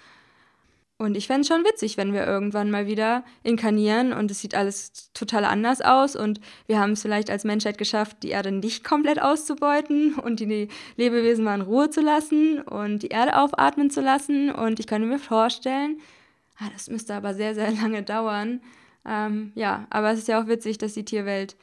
Und 0.96 1.16
ich 1.16 1.26
fände 1.26 1.40
es 1.40 1.48
schon 1.48 1.64
witzig, 1.64 1.96
wenn 1.96 2.12
wir 2.12 2.24
irgendwann 2.24 2.70
mal 2.70 2.86
wieder 2.86 3.24
inkarnieren 3.42 4.12
und 4.12 4.30
es 4.30 4.40
sieht 4.40 4.54
alles 4.54 5.10
total 5.12 5.44
anders 5.44 5.80
aus 5.80 6.14
und 6.14 6.40
wir 6.68 6.78
haben 6.78 6.92
es 6.92 7.02
vielleicht 7.02 7.30
als 7.30 7.42
Menschheit 7.42 7.78
geschafft, 7.78 8.18
die 8.22 8.30
Erde 8.30 8.52
nicht 8.52 8.84
komplett 8.84 9.20
auszubeuten 9.20 10.14
und 10.14 10.38
die 10.38 10.68
Lebewesen 10.96 11.44
mal 11.44 11.56
in 11.56 11.62
Ruhe 11.62 11.90
zu 11.90 12.00
lassen 12.00 12.60
und 12.60 13.00
die 13.02 13.08
Erde 13.08 13.36
aufatmen 13.36 13.90
zu 13.90 14.02
lassen. 14.02 14.50
Und 14.50 14.78
ich 14.78 14.86
könnte 14.86 15.08
mir 15.08 15.18
vorstellen, 15.18 16.00
ah, 16.58 16.68
das 16.72 16.88
müsste 16.88 17.14
aber 17.14 17.34
sehr, 17.34 17.56
sehr 17.56 17.72
lange 17.82 18.04
dauern. 18.04 18.60
Ähm, 19.04 19.50
ja, 19.56 19.86
aber 19.90 20.12
es 20.12 20.20
ist 20.20 20.28
ja 20.28 20.40
auch 20.40 20.46
witzig, 20.46 20.78
dass 20.78 20.94
die 20.94 21.04
Tierwelt 21.04 21.56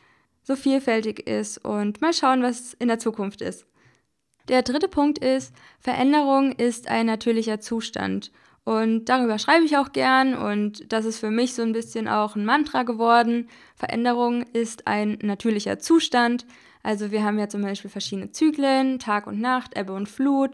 so 0.44 0.58
vielfältig 0.58 1.28
ist 1.28 1.64
und 1.64 2.02
mal 2.02 2.14
schauen, 2.14 2.44
was 2.44 2.74
in 2.74 2.90
der 2.90 3.00
Zukunft 3.00 3.42
ist. 3.42 3.66
Der 4.48 4.62
dritte 4.64 4.88
Punkt 4.88 5.20
ist, 5.20 5.54
Veränderung 5.80 6.52
ist 6.54 6.88
ein 6.88 7.06
natürlicher 7.06 7.60
Zustand. 7.60 8.32
Und 8.64 9.06
darüber 9.06 9.40
schreibe 9.40 9.66
ich 9.66 9.78
auch 9.78 9.92
gern 9.92 10.36
und 10.36 10.92
das 10.94 11.06
ist 11.06 11.20
für 11.20 11.32
mich 11.32 11.56
so 11.56 11.64
ein 11.64 11.74
bisschen 11.74 12.08
auch 12.08 12.36
ein 12.36 12.46
Mantra 12.46 12.84
geworden. 12.84 13.50
Veränderung 13.76 14.44
ist 14.54 14.86
ein 14.86 15.18
natürlicher 15.22 15.80
Zustand. 15.80 16.46
Also 16.84 17.12
wir 17.12 17.24
haben 17.24 17.40
ja 17.40 17.50
zum 17.50 17.64
Beispiel 17.64 17.90
verschiedene 17.90 18.32
Zyklen, 18.32 19.00
Tag 19.00 19.26
und 19.26 19.40
Nacht, 19.42 19.78
Ebbe 19.78 19.94
und 19.94 20.08
Flut. 20.08 20.52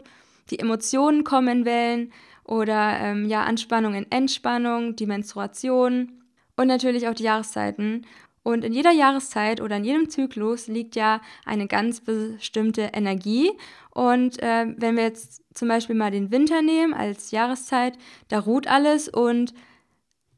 Die 0.50 0.58
Emotionen 0.58 1.24
kommen 1.24 1.48
in 1.48 1.64
Wellen 1.66 2.12
oder 2.44 2.98
ähm, 2.98 3.26
ja 3.26 3.44
Anspannung 3.44 3.94
in 3.94 4.10
Entspannung, 4.10 4.96
die 4.96 5.06
Menstruation 5.06 6.12
und 6.56 6.66
natürlich 6.66 7.08
auch 7.08 7.14
die 7.14 7.24
Jahreszeiten. 7.24 8.06
Und 8.48 8.64
in 8.64 8.72
jeder 8.72 8.92
Jahreszeit 8.92 9.60
oder 9.60 9.76
in 9.76 9.84
jedem 9.84 10.08
Zyklus 10.08 10.68
liegt 10.68 10.96
ja 10.96 11.20
eine 11.44 11.66
ganz 11.66 12.00
bestimmte 12.00 12.92
Energie. 12.94 13.50
Und 13.90 14.42
äh, 14.42 14.68
wenn 14.74 14.96
wir 14.96 15.02
jetzt 15.02 15.42
zum 15.54 15.68
Beispiel 15.68 15.94
mal 15.94 16.10
den 16.10 16.30
Winter 16.30 16.62
nehmen 16.62 16.94
als 16.94 17.30
Jahreszeit, 17.30 17.98
da 18.28 18.38
ruht 18.38 18.66
alles 18.66 19.06
und 19.06 19.52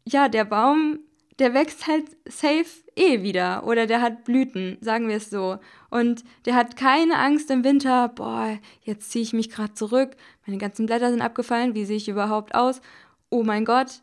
ja, 0.04 0.28
der 0.28 0.44
Baum, 0.44 0.98
der 1.38 1.54
wächst 1.54 1.86
halt 1.86 2.04
safe 2.24 2.66
eh 2.96 3.22
wieder 3.22 3.64
oder 3.64 3.86
der 3.86 4.00
hat 4.00 4.24
Blüten, 4.24 4.78
sagen 4.80 5.06
wir 5.06 5.18
es 5.18 5.30
so. 5.30 5.60
Und 5.88 6.24
der 6.46 6.56
hat 6.56 6.74
keine 6.74 7.16
Angst 7.16 7.48
im 7.52 7.62
Winter, 7.62 8.08
boah, 8.08 8.58
jetzt 8.82 9.12
ziehe 9.12 9.22
ich 9.22 9.32
mich 9.32 9.50
gerade 9.50 9.74
zurück, 9.74 10.16
meine 10.46 10.58
ganzen 10.58 10.86
Blätter 10.86 11.12
sind 11.12 11.22
abgefallen, 11.22 11.76
wie 11.76 11.84
sehe 11.84 11.98
ich 11.98 12.08
überhaupt 12.08 12.56
aus? 12.56 12.80
Oh 13.28 13.44
mein 13.44 13.64
Gott, 13.64 14.02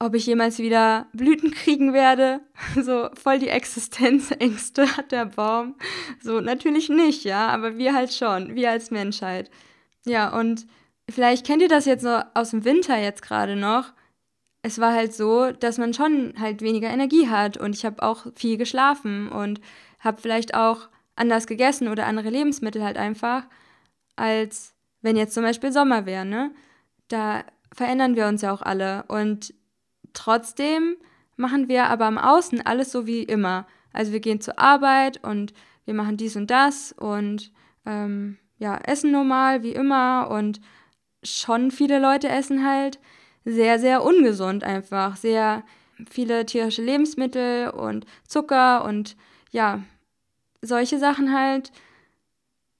ob 0.00 0.14
ich 0.14 0.26
jemals 0.26 0.58
wieder 0.58 1.06
Blüten 1.12 1.50
kriegen 1.50 1.92
werde. 1.92 2.40
So 2.82 3.08
voll 3.14 3.38
die 3.38 3.48
Existenzängste 3.48 4.96
hat 4.96 5.12
der 5.12 5.26
Baum. 5.26 5.74
So 6.22 6.40
natürlich 6.40 6.88
nicht, 6.88 7.24
ja, 7.24 7.48
aber 7.48 7.78
wir 7.78 7.94
halt 7.94 8.12
schon, 8.12 8.54
wir 8.54 8.70
als 8.70 8.90
Menschheit. 8.90 9.50
Ja, 10.04 10.36
und 10.36 10.66
vielleicht 11.08 11.46
kennt 11.46 11.62
ihr 11.62 11.68
das 11.68 11.84
jetzt 11.84 12.02
so 12.02 12.20
aus 12.34 12.50
dem 12.50 12.64
Winter 12.64 12.98
jetzt 12.98 13.22
gerade 13.22 13.56
noch. 13.56 13.92
Es 14.62 14.80
war 14.80 14.92
halt 14.92 15.14
so, 15.14 15.52
dass 15.52 15.78
man 15.78 15.94
schon 15.94 16.34
halt 16.38 16.62
weniger 16.62 16.90
Energie 16.90 17.28
hat 17.28 17.56
und 17.56 17.74
ich 17.74 17.84
habe 17.84 18.02
auch 18.02 18.26
viel 18.34 18.56
geschlafen 18.56 19.28
und 19.28 19.60
habe 20.00 20.20
vielleicht 20.20 20.54
auch 20.54 20.88
anders 21.16 21.46
gegessen 21.46 21.88
oder 21.88 22.06
andere 22.06 22.30
Lebensmittel 22.30 22.82
halt 22.82 22.96
einfach, 22.96 23.44
als 24.16 24.74
wenn 25.00 25.16
jetzt 25.16 25.34
zum 25.34 25.44
Beispiel 25.44 25.72
Sommer 25.72 26.06
wäre, 26.06 26.24
ne? 26.24 26.52
Da 27.08 27.44
verändern 27.72 28.16
wir 28.16 28.26
uns 28.26 28.42
ja 28.42 28.52
auch 28.52 28.62
alle 28.62 29.04
und 29.08 29.54
Trotzdem 30.12 30.96
machen 31.36 31.68
wir 31.68 31.86
aber 31.86 32.06
am 32.06 32.18
Außen 32.18 32.64
alles 32.66 32.92
so 32.92 33.06
wie 33.06 33.22
immer. 33.22 33.66
Also 33.92 34.12
wir 34.12 34.20
gehen 34.20 34.40
zur 34.40 34.58
Arbeit 34.58 35.22
und 35.24 35.52
wir 35.84 35.94
machen 35.94 36.16
dies 36.16 36.36
und 36.36 36.50
das 36.50 36.92
und 36.92 37.52
ähm, 37.86 38.38
ja, 38.58 38.76
essen 38.76 39.10
normal 39.10 39.62
wie 39.62 39.72
immer 39.72 40.28
und 40.30 40.60
schon 41.22 41.70
viele 41.70 41.98
Leute 41.98 42.28
essen 42.28 42.66
halt 42.66 42.98
sehr, 43.44 43.78
sehr 43.78 44.04
ungesund 44.04 44.64
einfach. 44.64 45.16
Sehr 45.16 45.64
viele 46.10 46.44
tierische 46.46 46.82
Lebensmittel 46.82 47.70
und 47.70 48.04
Zucker 48.26 48.84
und 48.84 49.16
ja, 49.50 49.82
solche 50.60 50.98
Sachen 50.98 51.32
halt. 51.32 51.72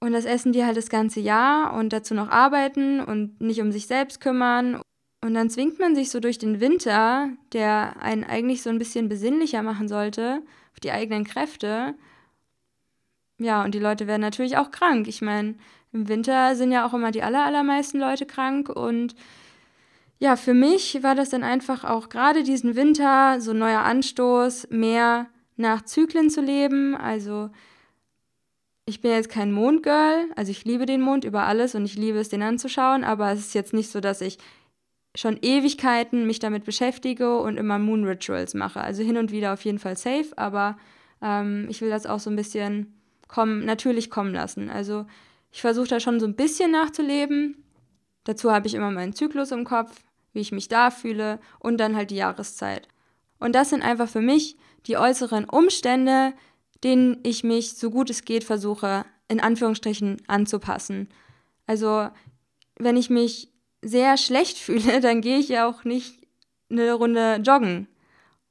Und 0.00 0.12
das 0.12 0.25
essen 0.25 0.52
die 0.52 0.64
halt 0.64 0.76
das 0.76 0.90
ganze 0.90 1.20
Jahr 1.20 1.73
und 1.73 1.92
dazu 1.92 2.14
noch 2.14 2.28
arbeiten 2.28 3.00
und 3.00 3.40
nicht 3.40 3.61
um 3.61 3.73
sich 3.73 3.87
selbst 3.87 4.20
kümmern 4.20 4.80
und 5.20 5.34
dann 5.34 5.50
zwingt 5.50 5.78
man 5.78 5.94
sich 5.94 6.10
so 6.10 6.20
durch 6.20 6.38
den 6.38 6.60
Winter, 6.60 7.30
der 7.52 8.00
einen 8.00 8.25
eigentlich 8.25 8.62
so 8.62 8.70
ein 8.70 8.78
bisschen 8.78 9.08
besinnlicher 9.08 9.62
machen 9.62 9.88
sollte, 9.88 10.42
auf 10.72 10.80
die 10.80 10.92
eigenen 10.92 11.25
Kräfte. 11.25 11.94
Ja, 13.38 13.64
und 13.64 13.75
die 13.75 13.80
Leute 13.80 14.06
werden 14.06 14.22
natürlich 14.22 14.56
auch 14.56 14.70
krank. 14.70 15.08
Ich 15.08 15.20
meine, 15.20 15.56
im 15.92 16.08
Winter 16.08 16.54
sind 16.54 16.70
ja 16.70 16.87
auch 16.87 16.94
immer 16.94 17.10
die 17.10 17.22
aller, 17.22 17.44
allermeisten 17.44 17.98
Leute 17.98 18.26
krank. 18.26 18.68
Und 18.68 19.16
ja, 20.20 20.37
für 20.37 20.54
mich 20.54 21.02
war 21.02 21.14
das 21.14 21.30
dann 21.30 21.42
einfach 21.42 21.84
auch 21.84 22.08
gerade 22.08 22.44
diesen 22.44 22.76
Winter 22.76 23.40
so 23.40 23.50
ein 23.50 23.58
neuer 23.58 23.80
Anstoß, 23.80 24.68
mehr 24.70 25.26
nach 25.56 25.82
Zyklen 25.82 26.30
zu 26.30 26.40
leben. 26.40 26.96
Also 26.96 27.50
ich 28.87 29.00
bin 29.00 29.10
jetzt 29.10 29.28
kein 29.28 29.52
Mondgirl, 29.52 30.30
also 30.34 30.50
ich 30.50 30.64
liebe 30.64 30.87
den 30.87 31.00
Mond 31.00 31.25
über 31.25 31.44
alles 31.46 31.75
und 31.75 31.84
ich 31.84 31.96
liebe 31.96 32.18
es, 32.18 32.30
den 32.30 32.42
anzuschauen, 32.42 33.04
aber 33.04 33.30
es 33.32 33.40
ist 33.40 33.54
jetzt 33.54 33.75
nicht 33.75 33.90
so, 33.90 34.00
dass 34.00 34.20
ich 34.20 34.38
schon 35.18 35.37
Ewigkeiten 35.42 36.28
mich 36.28 36.38
damit 36.38 36.64
beschäftige 36.64 37.38
und 37.40 37.56
immer 37.56 37.80
Moon 37.80 38.04
Rituals 38.04 38.54
mache. 38.54 38.80
Also 38.80 39.02
hin 39.02 39.16
und 39.16 39.32
wieder 39.32 39.52
auf 39.52 39.64
jeden 39.64 39.80
Fall 39.80 39.96
safe, 39.96 40.28
aber 40.37 40.78
ähm, 41.20 41.66
ich 41.68 41.80
will 41.80 41.90
das 41.90 42.06
auch 42.06 42.20
so 42.20 42.30
ein 42.30 42.37
bisschen 42.37 42.94
kommen, 43.26 43.64
natürlich 43.64 44.10
kommen 44.10 44.32
lassen. 44.32 44.70
Also 44.70 45.06
ich 45.50 45.60
versuche 45.60 45.88
da 45.88 45.98
schon 45.98 46.20
so 46.20 46.26
ein 46.26 46.37
bisschen 46.37 46.70
nachzuleben. 46.70 47.56
Dazu 48.22 48.52
habe 48.52 48.68
ich 48.68 48.75
immer 48.75 48.92
meinen 48.92 49.12
Zyklus 49.12 49.50
im 49.50 49.64
Kopf, 49.64 50.04
wie 50.34 50.40
ich 50.40 50.52
mich 50.52 50.68
da 50.68 50.92
fühle 50.92 51.40
und 51.58 51.78
dann 51.78 51.96
halt 51.96 52.12
die 52.12 52.16
Jahreszeit. 52.16 52.87
Und 53.40 53.56
das 53.56 53.70
sind 53.70 53.82
einfach 53.82 54.08
für 54.08 54.20
mich 54.20 54.56
die 54.87 54.98
äußeren 54.98 55.46
Umstände, 55.46 56.32
denen 56.84 57.18
ich 57.25 57.42
mich 57.42 57.72
so 57.72 57.90
gut 57.90 58.08
es 58.08 58.25
geht 58.25 58.44
versuche, 58.44 59.04
in 59.26 59.40
Anführungsstrichen 59.40 60.18
anzupassen. 60.28 61.08
Also 61.66 62.08
wenn 62.78 62.96
ich 62.96 63.10
mich 63.10 63.50
sehr 63.82 64.16
schlecht 64.16 64.58
fühle, 64.58 65.00
dann 65.00 65.20
gehe 65.20 65.38
ich 65.38 65.49
ja 65.49 65.68
auch 65.68 65.85
nicht 65.85 66.26
eine 66.70 66.92
Runde 66.92 67.40
joggen. 67.44 67.88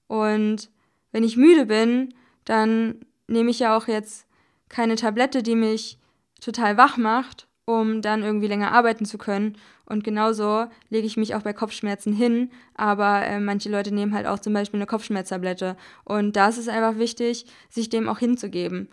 Und 0.07 0.69
wenn 1.11 1.23
ich 1.23 1.37
müde 1.37 1.65
bin, 1.65 2.13
dann 2.45 3.05
nehme 3.27 3.51
ich 3.51 3.59
ja 3.59 3.77
auch 3.77 3.87
jetzt 3.87 4.25
keine 4.69 4.95
Tablette, 4.95 5.43
die 5.43 5.55
mich 5.55 5.97
total 6.41 6.77
wach 6.77 6.97
macht, 6.97 7.47
um 7.65 8.01
dann 8.01 8.23
irgendwie 8.23 8.47
länger 8.47 8.71
arbeiten 8.71 9.05
zu 9.05 9.17
können. 9.17 9.57
Und 9.85 10.03
genauso 10.03 10.67
lege 10.89 11.07
ich 11.07 11.17
mich 11.17 11.35
auch 11.35 11.41
bei 11.41 11.53
Kopfschmerzen 11.53 12.13
hin, 12.13 12.51
aber 12.75 13.25
äh, 13.25 13.39
manche 13.39 13.69
Leute 13.69 13.93
nehmen 13.93 14.13
halt 14.13 14.25
auch 14.25 14.39
zum 14.39 14.53
Beispiel 14.53 14.79
eine 14.79 14.87
Kopfschmerztablette. 14.87 15.77
Und 16.03 16.35
da 16.35 16.49
ist 16.49 16.57
es 16.57 16.67
einfach 16.67 16.97
wichtig, 16.97 17.45
sich 17.69 17.89
dem 17.89 18.09
auch 18.09 18.19
hinzugeben. 18.19 18.89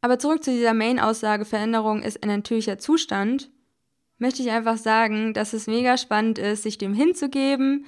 Aber 0.00 0.18
zurück 0.18 0.42
zu 0.42 0.50
dieser 0.50 0.74
Main-Aussage, 0.74 1.44
Veränderung 1.44 2.02
ist 2.02 2.22
ein 2.22 2.28
natürlicher 2.28 2.78
Zustand, 2.78 3.50
möchte 4.22 4.40
ich 4.40 4.52
einfach 4.52 4.76
sagen, 4.76 5.34
dass 5.34 5.52
es 5.52 5.66
mega 5.66 5.98
spannend 5.98 6.38
ist, 6.38 6.62
sich 6.62 6.78
dem 6.78 6.94
hinzugeben, 6.94 7.84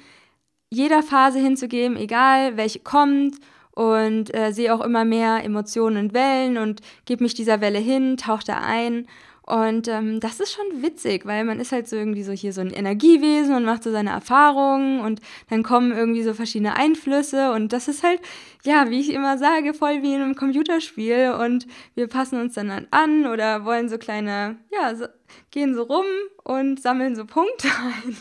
jeder 0.69 1.05
Phase 1.05 1.38
hinzugeben, 1.38 1.97
egal 1.97 2.57
welche 2.57 2.81
kommt 2.81 3.37
und 3.71 4.35
äh, 4.35 4.50
sehe 4.53 4.75
auch 4.75 4.81
immer 4.81 5.05
mehr 5.05 5.45
Emotionen 5.45 5.97
und 5.97 6.12
Wellen 6.12 6.59
und 6.59 6.81
gebe 7.05 7.23
mich 7.23 7.35
dieser 7.35 7.61
Welle 7.61 7.79
hin, 7.79 8.17
tauche 8.17 8.45
da 8.45 8.59
ein 8.59 9.07
und 9.46 9.88
ähm, 9.88 10.20
das 10.20 10.40
ist 10.40 10.52
schon 10.52 10.82
witzig, 10.82 11.26
weil 11.26 11.44
man 11.44 11.60
ist 11.60 11.70
halt 11.70 11.86
so 11.86 11.96
irgendwie 11.96 12.22
so 12.22 12.32
hier 12.32 12.54
so 12.54 12.62
ein 12.62 12.70
Energiewesen 12.70 13.54
und 13.54 13.66
macht 13.66 13.82
so 13.82 13.92
seine 13.92 14.08
Erfahrungen 14.08 15.00
und 15.00 15.20
dann 15.50 15.62
kommen 15.62 15.92
irgendwie 15.92 16.22
so 16.22 16.32
verschiedene 16.32 16.76
Einflüsse 16.76 17.52
und 17.52 17.74
das 17.74 17.86
ist 17.86 18.02
halt, 18.02 18.20
ja, 18.62 18.88
wie 18.88 19.00
ich 19.00 19.12
immer 19.12 19.36
sage, 19.36 19.74
voll 19.74 20.02
wie 20.02 20.14
in 20.14 20.22
einem 20.22 20.34
Computerspiel 20.34 21.32
und 21.38 21.66
wir 21.94 22.06
passen 22.08 22.40
uns 22.40 22.54
dann 22.54 22.86
an 22.90 23.26
oder 23.26 23.66
wollen 23.66 23.90
so 23.90 23.98
kleine, 23.98 24.56
ja, 24.72 24.94
so, 24.94 25.06
gehen 25.50 25.74
so 25.74 25.82
rum 25.82 26.06
und 26.42 26.80
sammeln 26.80 27.14
so 27.14 27.26
Punkte 27.26 27.68
ein. 28.06 28.16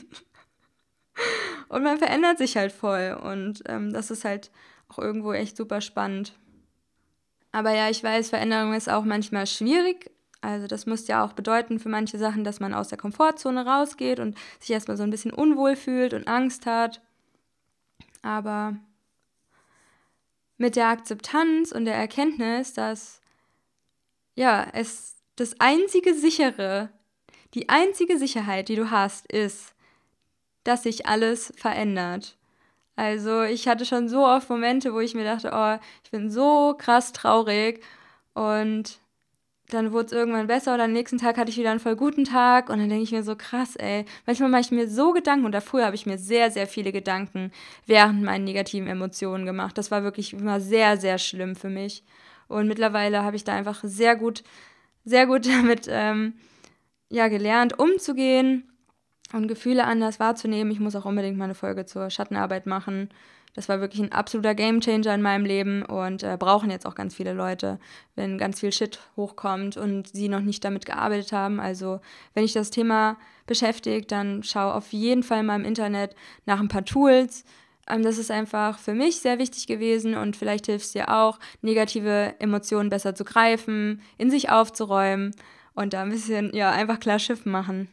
und 1.70 1.84
man 1.84 2.00
verändert 2.00 2.38
sich 2.38 2.58
halt 2.58 2.74
voll 2.74 3.18
und 3.24 3.64
ähm, 3.68 3.94
das 3.94 4.12
ist 4.12 4.26
halt 4.26 4.52
auch 4.90 5.00
irgendwo 5.00 5.32
echt 5.32 5.56
super 5.56 5.80
spannend. 5.80 6.34
Aber 7.54 7.74
ja, 7.74 7.90
ich 7.90 8.04
weiß, 8.04 8.30
Veränderung 8.30 8.74
ist 8.74 8.90
auch 8.90 9.06
manchmal 9.06 9.48
schwierig, 9.48 10.12
also 10.44 10.68
das 10.68 10.86
muss 10.86 11.08
ja 11.08 11.24
auch 11.24 11.32
bedeuten 11.32 11.80
für 11.80 11.88
manche 11.88 12.18
Sachen, 12.18 12.44
dass 12.44 12.60
man 12.60 12.74
aus 12.74 12.90
der 12.90 12.98
Komfortzone 12.98 13.66
rausgeht 13.66 14.20
und 14.20 14.38
sich 14.60 14.72
erstmal 14.72 14.98
so 14.98 15.04
ein 15.04 15.10
bisschen 15.10 15.32
unwohl 15.32 15.78
fühlt 15.78 16.14
und 16.14 16.28
Angst 16.28 16.66
hat. 16.66 17.02
Aber 18.22 18.76
mit 20.58 20.76
der 20.76 20.90
Akzeptanz 20.90 21.72
und 21.72 21.86
der 21.86 21.96
Erkenntnis, 21.96 22.74
dass 22.74 23.22
ja, 24.36 24.68
es 24.74 25.16
das 25.38 25.60
einzige 25.62 26.14
sichere, 26.14 26.90
die 27.54 27.70
einzige 27.70 28.18
Sicherheit, 28.18 28.68
die 28.68 28.76
du 28.76 28.92
hast, 28.92 29.32
ist, 29.32 29.74
dass 30.66 30.84
sich 30.84 31.06
alles 31.06 31.54
verändert. 31.56 32.38
Also 32.98 33.44
ich 33.44 33.70
hatte 33.70 33.86
schon 33.86 34.10
so 34.10 34.26
oft 34.26 34.50
Momente, 34.50 34.94
wo 34.94 35.00
ich 35.00 35.16
mir 35.16 35.24
dachte, 35.24 35.52
oh, 35.54 35.82
ich 36.04 36.12
bin 36.12 36.30
so 36.30 36.76
krass 36.78 37.14
traurig 37.14 37.82
und 38.34 39.00
dann 39.74 39.92
wurde 39.92 40.08
es 40.08 40.12
irgendwann 40.12 40.48
besser 40.48 40.74
oder 40.74 40.84
am 40.84 40.94
nächsten 40.94 41.18
Tag 41.18 41.38
hatte 41.38 41.50
ich 41.50 41.58
wieder 41.58 41.72
einen 41.72 41.80
voll 41.80 41.96
guten 41.96 42.24
Tag 42.24 42.70
und 42.70 42.80
dann 42.80 42.90
denke 42.90 43.04
ich 43.04 43.12
mir 43.12 43.24
so 43.24 43.36
krass, 43.36 43.76
ey. 43.76 44.06
Manchmal 44.26 44.50
mache 44.50 44.62
ich 44.62 44.72
mir 44.72 44.88
so 44.88 45.14
Gedanken 45.14 45.46
und 45.46 45.56
früher 45.64 45.86
habe 45.86 45.96
ich 45.96 46.06
mir 46.06 46.18
sehr, 46.18 46.52
sehr 46.52 46.68
viele 46.68 46.92
Gedanken 46.92 47.52
während 47.86 48.22
meinen 48.24 48.44
negativen 48.44 48.88
Emotionen 48.88 49.46
gemacht. 49.46 49.78
Das 49.78 49.92
war 49.92 50.04
wirklich 50.04 50.34
immer 50.34 50.60
sehr, 50.62 50.98
sehr 50.98 51.18
schlimm 51.18 51.56
für 51.56 51.70
mich. 51.70 52.04
Und 52.48 52.68
mittlerweile 52.68 53.24
habe 53.24 53.36
ich 53.36 53.44
da 53.44 53.54
einfach 53.54 53.82
sehr 53.84 54.16
gut, 54.16 54.44
sehr 55.06 55.26
gut 55.26 55.46
damit 55.48 55.88
ähm, 55.90 56.34
ja, 57.10 57.28
gelernt, 57.28 57.80
umzugehen 57.80 58.72
und 59.34 59.48
Gefühle 59.48 59.86
anders 59.86 60.20
wahrzunehmen. 60.20 60.72
Ich 60.72 60.80
muss 60.80 60.96
auch 60.96 61.06
unbedingt 61.06 61.38
mal 61.38 61.46
eine 61.46 61.56
Folge 61.56 61.86
zur 61.86 62.10
Schattenarbeit 62.10 62.66
machen. 62.68 63.10
Das 63.54 63.70
war 63.70 63.80
wirklich 63.82 64.02
ein 64.02 64.12
absoluter 64.12 64.56
Gamechanger 64.56 65.14
in 65.14 65.22
meinem 65.22 65.46
Leben 65.46 65.84
und 65.84 66.24
äh, 66.24 66.38
brauchen 66.40 66.72
jetzt 66.72 66.86
auch 66.86 66.96
ganz 66.96 67.14
viele 67.16 67.34
Leute, 67.34 67.80
wenn 68.16 68.38
ganz 68.38 68.60
viel 68.60 68.72
Shit 68.72 69.00
hochkommt 69.16 69.78
und 69.78 70.08
sie 70.08 70.28
noch 70.28 70.42
nicht 70.42 70.66
damit 70.66 70.86
gearbeitet 70.86 71.32
haben. 71.32 71.60
Also, 71.60 72.02
wenn 72.34 72.44
dich 72.44 72.54
das 72.54 72.72
Thema 72.72 73.18
beschäftigt, 73.46 74.12
dann 74.12 74.42
schau 74.44 74.72
auf 74.72 74.92
jeden 74.92 75.24
Fall 75.24 75.44
mal 75.44 75.60
im 75.60 75.66
Internet 75.66 76.16
nach 76.46 76.60
ein 76.60 76.68
paar 76.68 76.86
Tools. 76.86 77.46
Ähm, 77.88 78.02
das 78.04 78.18
ist 78.18 78.32
einfach 78.32 78.80
für 78.80 78.94
mich 78.94 79.20
sehr 79.20 79.40
wichtig 79.40 79.68
gewesen 79.68 80.16
und 80.16 80.36
vielleicht 80.36 80.66
hilft 80.66 80.86
es 80.86 80.92
dir 80.94 81.10
auch, 81.10 81.40
negative 81.62 82.36
Emotionen 82.40 82.90
besser 82.90 83.14
zu 83.14 83.24
greifen, 83.24 84.02
in 84.18 84.32
sich 84.32 84.50
aufzuräumen 84.50 85.36
und 85.76 85.94
da 85.94 86.02
ein 86.02 86.10
bisschen, 86.10 86.54
ja, 86.56 86.72
einfach 86.72 87.00
klar 87.00 87.20
Schiff 87.20 87.46
machen. 87.46 87.90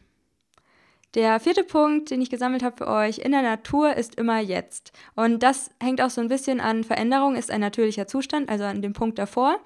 Der 1.13 1.41
vierte 1.41 1.63
Punkt, 1.63 2.09
den 2.09 2.21
ich 2.21 2.29
gesammelt 2.29 2.63
habe 2.63 2.77
für 2.77 2.87
euch, 2.87 3.19
in 3.19 3.31
der 3.31 3.41
Natur 3.41 3.95
ist 3.95 4.15
immer 4.15 4.39
jetzt. 4.39 4.93
Und 5.15 5.43
das 5.43 5.69
hängt 5.81 6.01
auch 6.01 6.09
so 6.09 6.21
ein 6.21 6.29
bisschen 6.29 6.61
an 6.61 6.85
Veränderung, 6.85 7.35
ist 7.35 7.51
ein 7.51 7.59
natürlicher 7.59 8.07
Zustand, 8.07 8.49
also 8.49 8.63
an 8.63 8.81
dem 8.81 8.93
Punkt 8.93 9.19
davor. 9.19 9.59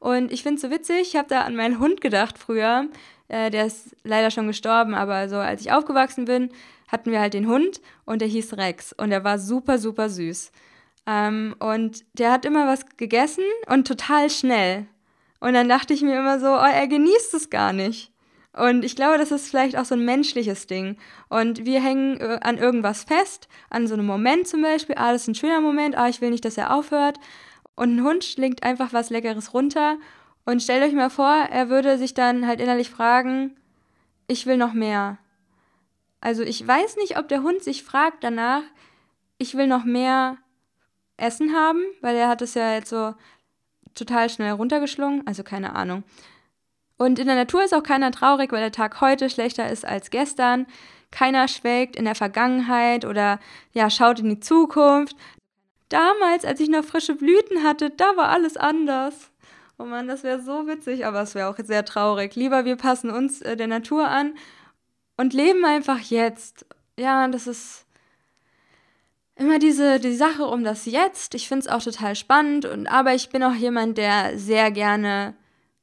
Und 0.00 0.32
ich 0.32 0.42
finde 0.42 0.56
es 0.56 0.62
so 0.62 0.70
witzig, 0.70 1.02
ich 1.02 1.16
habe 1.16 1.28
da 1.28 1.42
an 1.42 1.54
meinen 1.54 1.78
Hund 1.78 2.00
gedacht 2.00 2.38
früher. 2.38 2.88
Äh, 3.28 3.50
der 3.50 3.66
ist 3.66 3.94
leider 4.02 4.32
schon 4.32 4.48
gestorben, 4.48 4.94
aber 4.94 5.28
so 5.28 5.36
als 5.36 5.60
ich 5.60 5.70
aufgewachsen 5.70 6.24
bin, 6.24 6.50
hatten 6.88 7.12
wir 7.12 7.20
halt 7.20 7.34
den 7.34 7.46
Hund 7.46 7.80
und 8.04 8.20
der 8.20 8.28
hieß 8.28 8.56
Rex 8.56 8.92
und 8.92 9.10
der 9.10 9.22
war 9.22 9.38
super, 9.38 9.78
super 9.78 10.08
süß. 10.08 10.50
Ähm, 11.06 11.54
und 11.60 12.04
der 12.14 12.32
hat 12.32 12.44
immer 12.44 12.66
was 12.66 12.84
gegessen 12.96 13.44
und 13.68 13.86
total 13.86 14.28
schnell. 14.28 14.86
Und 15.38 15.54
dann 15.54 15.68
dachte 15.68 15.94
ich 15.94 16.02
mir 16.02 16.18
immer 16.18 16.40
so, 16.40 16.48
oh, 16.48 16.72
er 16.72 16.88
genießt 16.88 17.34
es 17.34 17.48
gar 17.48 17.72
nicht. 17.72 18.10
Und 18.52 18.84
ich 18.84 18.96
glaube, 18.96 19.18
das 19.18 19.30
ist 19.30 19.48
vielleicht 19.48 19.76
auch 19.76 19.84
so 19.84 19.94
ein 19.94 20.04
menschliches 20.04 20.66
Ding. 20.66 20.96
Und 21.28 21.64
wir 21.64 21.80
hängen 21.80 22.20
äh, 22.20 22.40
an 22.42 22.58
irgendwas 22.58 23.04
fest, 23.04 23.48
an 23.70 23.86
so 23.86 23.94
einem 23.94 24.06
Moment 24.06 24.48
zum 24.48 24.62
Beispiel. 24.62 24.96
Ah, 24.98 25.12
das 25.12 25.22
ist 25.22 25.28
ein 25.28 25.34
schöner 25.36 25.60
Moment. 25.60 25.96
Ah, 25.96 26.08
ich 26.08 26.20
will 26.20 26.30
nicht, 26.30 26.44
dass 26.44 26.58
er 26.58 26.74
aufhört. 26.74 27.18
Und 27.76 27.96
ein 27.96 28.04
Hund 28.04 28.24
schlingt 28.24 28.62
einfach 28.64 28.92
was 28.92 29.10
Leckeres 29.10 29.54
runter. 29.54 29.98
Und 30.44 30.62
stellt 30.62 30.82
euch 30.82 30.94
mal 30.94 31.10
vor, 31.10 31.32
er 31.32 31.68
würde 31.68 31.96
sich 31.96 32.14
dann 32.14 32.46
halt 32.46 32.60
innerlich 32.60 32.90
fragen, 32.90 33.56
ich 34.26 34.46
will 34.46 34.56
noch 34.56 34.72
mehr. 34.72 35.18
Also 36.20 36.42
ich 36.42 36.66
weiß 36.66 36.96
nicht, 36.96 37.18
ob 37.18 37.28
der 37.28 37.42
Hund 37.42 37.62
sich 37.62 37.84
fragt 37.84 38.24
danach, 38.24 38.62
ich 39.38 39.56
will 39.56 39.66
noch 39.66 39.84
mehr 39.84 40.36
Essen 41.16 41.54
haben, 41.54 41.80
weil 42.00 42.16
er 42.16 42.28
hat 42.28 42.42
es 42.42 42.54
ja 42.54 42.74
jetzt 42.74 42.90
so 42.90 43.14
total 43.94 44.28
schnell 44.28 44.52
runtergeschlungen. 44.52 45.26
Also 45.26 45.42
keine 45.42 45.74
Ahnung. 45.76 46.04
Und 47.00 47.18
in 47.18 47.28
der 47.28 47.34
Natur 47.34 47.64
ist 47.64 47.72
auch 47.72 47.82
keiner 47.82 48.10
traurig, 48.10 48.52
weil 48.52 48.60
der 48.60 48.72
Tag 48.72 49.00
heute 49.00 49.30
schlechter 49.30 49.70
ist 49.70 49.86
als 49.86 50.10
gestern. 50.10 50.66
Keiner 51.10 51.48
schwelgt 51.48 51.96
in 51.96 52.04
der 52.04 52.14
Vergangenheit 52.14 53.06
oder 53.06 53.40
ja, 53.72 53.88
schaut 53.88 54.20
in 54.20 54.28
die 54.28 54.40
Zukunft. 54.40 55.16
Damals, 55.88 56.44
als 56.44 56.60
ich 56.60 56.68
noch 56.68 56.84
frische 56.84 57.14
Blüten 57.14 57.64
hatte, 57.64 57.88
da 57.88 58.18
war 58.18 58.28
alles 58.28 58.58
anders. 58.58 59.30
Oh 59.78 59.84
Mann, 59.84 60.08
das 60.08 60.24
wäre 60.24 60.42
so 60.42 60.66
witzig, 60.66 61.06
aber 61.06 61.22
es 61.22 61.34
wäre 61.34 61.48
auch 61.48 61.56
sehr 61.56 61.86
traurig. 61.86 62.36
Lieber 62.36 62.66
wir 62.66 62.76
passen 62.76 63.08
uns 63.08 63.40
äh, 63.40 63.56
der 63.56 63.66
Natur 63.66 64.06
an 64.06 64.34
und 65.16 65.32
leben 65.32 65.64
einfach 65.64 66.00
jetzt. 66.00 66.66
Ja, 66.98 67.26
das 67.28 67.46
ist 67.46 67.86
immer 69.36 69.58
diese 69.58 70.00
die 70.00 70.14
Sache 70.14 70.44
um 70.44 70.64
das 70.64 70.84
Jetzt. 70.84 71.34
Ich 71.34 71.48
finde 71.48 71.64
es 71.64 71.72
auch 71.72 71.82
total 71.82 72.14
spannend 72.14 72.66
und 72.66 72.88
aber 72.88 73.14
ich 73.14 73.30
bin 73.30 73.42
auch 73.42 73.54
jemand, 73.54 73.96
der 73.96 74.38
sehr 74.38 74.70
gerne 74.70 75.34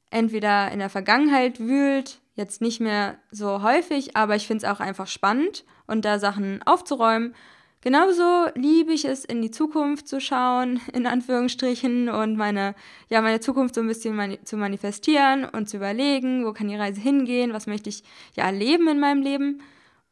entweder 0.09 0.71
in 0.71 0.79
der 0.79 0.89
Vergangenheit 0.89 1.59
wühlt, 1.59 2.19
jetzt 2.35 2.61
nicht 2.61 2.79
mehr 2.79 3.17
so 3.31 3.63
häufig, 3.63 4.15
aber 4.15 4.35
ich 4.35 4.47
finde 4.47 4.65
es 4.65 4.71
auch 4.71 4.79
einfach 4.79 5.07
spannend 5.07 5.65
und 5.87 6.05
da 6.05 6.19
Sachen 6.19 6.61
aufzuräumen. 6.63 7.35
Genauso 7.81 8.47
liebe 8.55 8.91
ich 8.91 9.05
es, 9.05 9.23
in 9.23 9.41
die 9.41 9.51
Zukunft 9.51 10.07
zu 10.07 10.19
schauen, 10.19 10.79
in 10.93 11.05
Anführungsstrichen, 11.05 12.09
und 12.09 12.35
meine, 12.35 12.75
ja, 13.09 13.21
meine 13.21 13.39
Zukunft 13.39 13.75
so 13.75 13.81
ein 13.81 13.87
bisschen 13.87 14.15
mani 14.15 14.43
zu 14.43 14.57
manifestieren 14.57 15.45
und 15.45 15.69
zu 15.69 15.77
überlegen, 15.77 16.45
wo 16.45 16.53
kann 16.53 16.67
die 16.67 16.75
Reise 16.75 17.01
hingehen, 17.01 17.53
was 17.53 17.67
möchte 17.67 17.89
ich 17.89 18.03
ja 18.35 18.45
erleben 18.45 18.87
in 18.87 18.99
meinem 18.99 19.21
Leben. 19.21 19.61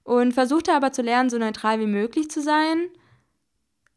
Und 0.04 0.34
versuchte 0.34 0.74
aber 0.74 0.92
zu 0.92 1.02
lernen, 1.02 1.32
so 1.32 1.40
neutral 1.40 1.80
wie 1.80 1.88
möglich 1.88 2.30
zu 2.30 2.42
sein 2.42 2.90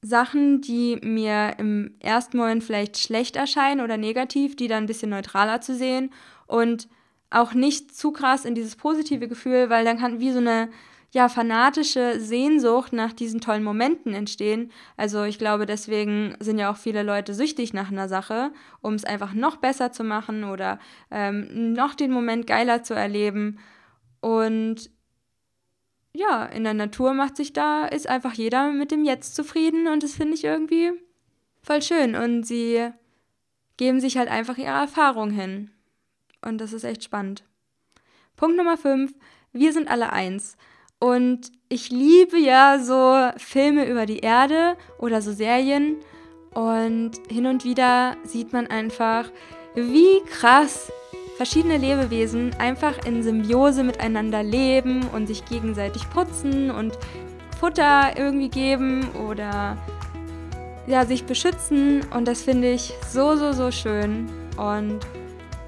Sachen, 0.01 0.61
die 0.61 0.99
mir 1.03 1.55
im 1.59 1.97
ersten 2.01 2.37
Moment 2.37 2.63
vielleicht 2.63 2.99
schlecht 2.99 3.37
erscheinen 3.37 3.81
oder 3.81 3.97
negativ, 3.97 4.55
die 4.55 4.69
dann 4.69 4.85
ein 4.85 4.87
bisschen 4.87 5.11
neutraler 5.11 5.61
zu 5.61 5.75
sehen 5.75 6.11
und 6.47 6.89
auch 7.31 7.53
nicht 7.53 7.95
zu 7.95 8.13
krass 8.13 8.45
in 8.45 8.55
dieses 8.55 8.77
positive 8.77 9.29
Gefühl, 9.29 9.71
weil 9.71 9.85
dann 9.85 9.99
kann 9.99 10.21
wie 10.21 10.33
so 10.33 10.39
eine 10.39 10.71
ja 11.11 11.29
fanatische 11.29 12.21
Sehnsucht 12.21 12.93
nach 12.93 13.13
diesen 13.13 13.41
tollen 13.41 13.65
Momenten 13.65 14.13
entstehen. 14.13 14.71
Also 14.97 15.25
ich 15.25 15.39
glaube, 15.39 15.65
deswegen 15.65 16.37
sind 16.39 16.59
ja 16.59 16.71
auch 16.71 16.77
viele 16.77 17.03
Leute 17.03 17.35
süchtig 17.35 17.73
nach 17.73 17.91
einer 17.91 18.09
Sache, 18.09 18.53
um 18.83 18.95
es 18.95 19.05
einfach 19.05 19.33
noch 19.33 19.57
besser 19.57 19.91
zu 19.91 20.05
machen 20.05 20.45
oder 20.45 20.79
ähm, 21.11 21.73
noch 21.73 21.95
den 21.95 22.11
Moment 22.11 22.47
geiler 22.47 22.83
zu 22.83 22.95
erleben. 22.95 23.59
Und 24.21 24.91
ja, 26.13 26.45
in 26.47 26.65
der 26.65 26.75
Natur 26.75 27.15
macht 27.15 27.37
sich 27.37 27.53
da, 27.53 27.87
ist 27.87 28.09
einfach 28.09 28.33
jeder 28.33 28.73
mit 28.73 28.91
dem 28.91 29.05
Jetzt 29.05 29.35
zufrieden 29.35 29.89
und 29.89 30.03
das 30.03 30.15
finde 30.15 30.35
ich 30.35 30.45
irgendwie 30.45 30.93
voll 31.63 31.83
schön. 31.83 32.15
Und 32.15 32.45
sie 32.45 32.91
geben 33.77 34.01
sich 34.01 34.17
halt 34.17 34.29
einfach 34.29 34.59
ihre 34.59 34.71
Erfahrung 34.71 35.31
hin. 35.31 35.71
Und 36.43 36.59
das 36.59 36.73
ist 36.73 36.85
echt 36.85 37.05
spannend. 37.05 37.45
Punkt 38.37 38.57
Nummer 38.57 38.77
5. 38.77 39.13
Wir 39.53 39.73
sind 39.73 39.89
alle 39.89 40.13
eins. 40.13 40.57
Und 41.01 41.53
ich 41.69 41.91
liebe 41.91 42.39
ja 42.39 42.79
so 42.81 43.31
Filme 43.39 43.89
über 43.89 44.07
die 44.07 44.19
Erde 44.19 44.77
oder 44.99 45.23
so 45.23 45.33
Serien. 45.33 45.97
Und 46.55 47.13
hin 47.29 47.47
und 47.47 47.65
wieder 47.65 48.17
sieht 48.25 48.53
man 48.53 48.67
einfach, 48.67 49.31
wie 49.75 50.21
krass 50.27 50.91
verschiedene 51.39 51.79
Lebewesen 51.79 52.51
einfach 52.59 53.07
in 53.07 53.23
Symbiose 53.23 53.85
miteinander 53.85 54.43
leben 54.43 55.07
und 55.15 55.29
sich 55.29 55.45
gegenseitig 55.45 56.11
putzen 56.11 56.73
und 56.73 56.99
Futter 57.61 58.19
irgendwie 58.19 58.49
geben 58.49 59.07
oder 59.29 59.79
ja, 60.89 61.07
sich 61.07 61.25
beschützen. 61.25 62.01
Und 62.13 62.27
das 62.27 62.43
finde 62.43 62.73
ich 62.73 62.93
so, 63.09 63.37
so, 63.37 63.53
so 63.53 63.71
schön. 63.71 64.29
Und 64.57 64.99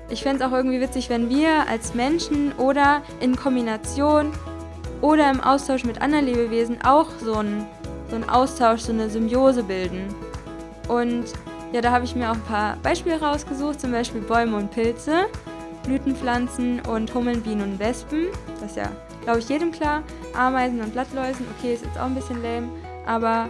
ich 0.09 0.25
fände 0.25 0.43
es 0.43 0.51
auch 0.51 0.55
irgendwie 0.55 0.81
witzig, 0.81 1.09
wenn 1.09 1.31
wir 1.31 1.69
als 1.69 1.95
Menschen 1.95 2.51
oder 2.59 3.03
in 3.21 3.37
Kombination 3.37 4.33
oder 5.01 5.31
im 5.31 5.41
Austausch 5.41 5.85
mit 5.85 6.03
anderen 6.03 6.27
Lebewesen 6.27 6.83
auch 6.83 7.11
so 7.23 7.35
einen 7.35 7.65
so 8.09 8.17
einen 8.17 8.29
Austausch, 8.29 8.81
so 8.81 8.93
eine 8.93 9.09
Symbiose 9.09 9.63
bilden. 9.63 10.13
Und 10.89 11.27
ja, 11.73 11.81
da 11.81 11.93
habe 11.93 12.05
ich 12.05 12.17
mir 12.17 12.29
auch 12.29 12.35
ein 12.35 12.43
paar 12.43 12.77
Beispiele 12.83 13.21
rausgesucht, 13.21 13.81
zum 13.81 13.93
Beispiel 13.93 14.21
Bäume 14.21 14.57
und 14.57 14.73
Pilze, 14.73 15.27
Blütenpflanzen 15.83 16.81
und 16.81 17.13
Hummeln, 17.15 17.43
Bienen 17.43 17.63
und 17.63 17.79
Wespen. 17.79 18.27
Das 18.61 18.71
ist 18.71 18.77
ja, 18.77 18.91
glaube 19.23 19.39
ich, 19.41 19.49
jedem 19.49 19.73
klar. 19.73 20.03
Ameisen 20.35 20.81
und 20.81 20.93
Blattläusen, 20.93 21.47
okay, 21.57 21.75
ist 21.75 21.85
jetzt 21.85 21.99
auch 21.99 22.07
ein 22.07 22.15
bisschen 22.15 22.43
lame, 22.43 22.69
aber 23.07 23.49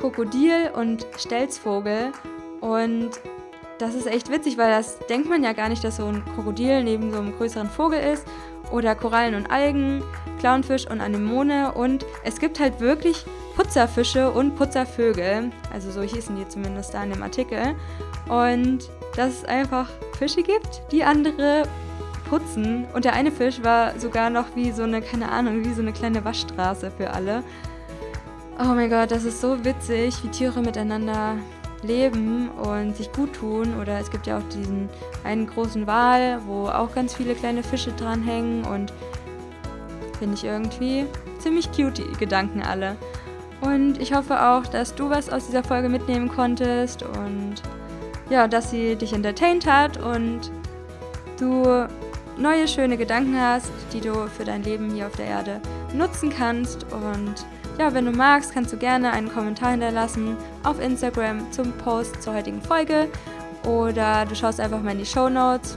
Krokodil 0.00 0.70
und 0.74 1.06
Stelzvogel. 1.18 2.12
Und 2.60 3.10
das 3.78 3.94
ist 3.94 4.06
echt 4.06 4.30
witzig, 4.30 4.58
weil 4.58 4.70
das 4.70 4.98
denkt 5.08 5.28
man 5.28 5.42
ja 5.42 5.52
gar 5.52 5.68
nicht, 5.68 5.82
dass 5.84 5.96
so 5.96 6.06
ein 6.06 6.22
Krokodil 6.34 6.82
neben 6.82 7.12
so 7.12 7.18
einem 7.18 7.36
größeren 7.36 7.68
Vogel 7.68 8.00
ist. 8.00 8.26
Oder 8.70 8.94
Korallen 8.94 9.34
und 9.34 9.50
Algen, 9.50 10.02
Clownfisch 10.38 10.88
und 10.88 11.00
Anemone. 11.00 11.72
Und 11.72 12.04
es 12.24 12.38
gibt 12.38 12.60
halt 12.60 12.80
wirklich 12.80 13.24
Putzerfische 13.56 14.30
und 14.30 14.54
Putzervögel. 14.54 15.50
Also 15.72 15.90
so 15.90 16.02
hießen 16.02 16.36
die 16.36 16.46
zumindest 16.48 16.94
da 16.94 17.02
in 17.02 17.10
dem 17.10 17.22
Artikel. 17.22 17.74
Und 18.28 18.88
dass 19.20 19.34
es 19.34 19.44
einfach 19.44 19.86
Fische 20.18 20.42
gibt, 20.42 20.80
die 20.90 21.04
andere 21.04 21.64
putzen. 22.30 22.86
Und 22.94 23.04
der 23.04 23.12
eine 23.12 23.30
Fisch 23.30 23.62
war 23.62 23.98
sogar 23.98 24.30
noch 24.30 24.46
wie 24.56 24.72
so 24.72 24.82
eine, 24.84 25.02
keine 25.02 25.30
Ahnung, 25.30 25.62
wie 25.62 25.74
so 25.74 25.82
eine 25.82 25.92
kleine 25.92 26.24
Waschstraße 26.24 26.90
für 26.90 27.10
alle. 27.10 27.42
Oh 28.58 28.72
mein 28.74 28.88
Gott, 28.88 29.10
das 29.10 29.24
ist 29.24 29.42
so 29.42 29.62
witzig, 29.62 30.24
wie 30.24 30.28
Tiere 30.28 30.62
miteinander 30.62 31.36
leben 31.82 32.48
und 32.48 32.96
sich 32.96 33.12
gut 33.12 33.34
tun. 33.34 33.78
Oder 33.78 33.98
es 33.98 34.10
gibt 34.10 34.26
ja 34.26 34.38
auch 34.38 34.48
diesen 34.54 34.88
einen 35.22 35.46
großen 35.46 35.86
Wal, 35.86 36.40
wo 36.46 36.68
auch 36.68 36.94
ganz 36.94 37.14
viele 37.14 37.34
kleine 37.34 37.62
Fische 37.62 37.92
dranhängen 37.92 38.64
und 38.64 38.90
finde 40.18 40.34
ich 40.34 40.44
irgendwie 40.44 41.04
ziemlich 41.40 41.70
cute, 41.72 41.98
die 41.98 42.18
Gedanken 42.18 42.62
alle. 42.62 42.96
Und 43.60 44.00
ich 44.00 44.14
hoffe 44.14 44.42
auch, 44.42 44.66
dass 44.66 44.94
du 44.94 45.10
was 45.10 45.28
aus 45.28 45.44
dieser 45.44 45.62
Folge 45.62 45.90
mitnehmen 45.90 46.28
konntest 46.28 47.02
und 47.02 47.56
ja, 48.30 48.48
dass 48.48 48.70
sie 48.70 48.96
dich 48.96 49.12
entertained 49.12 49.66
hat 49.66 49.98
und 49.98 50.50
du 51.38 51.86
neue 52.38 52.66
schöne 52.66 52.96
Gedanken 52.96 53.38
hast, 53.38 53.70
die 53.92 54.00
du 54.00 54.14
für 54.28 54.44
dein 54.44 54.62
Leben 54.62 54.90
hier 54.90 55.06
auf 55.06 55.16
der 55.16 55.26
Erde 55.26 55.60
nutzen 55.92 56.30
kannst. 56.30 56.86
Und 56.92 57.34
ja, 57.78 57.92
wenn 57.92 58.06
du 58.06 58.12
magst, 58.12 58.54
kannst 58.54 58.72
du 58.72 58.76
gerne 58.76 59.12
einen 59.12 59.32
Kommentar 59.32 59.72
hinterlassen 59.72 60.36
auf 60.64 60.80
Instagram 60.80 61.50
zum 61.52 61.72
Post 61.72 62.22
zur 62.22 62.34
heutigen 62.34 62.62
Folge 62.62 63.08
oder 63.66 64.24
du 64.24 64.34
schaust 64.34 64.60
einfach 64.60 64.82
mal 64.82 64.92
in 64.92 64.98
die 64.98 65.06
Show 65.06 65.28
Notes. 65.28 65.76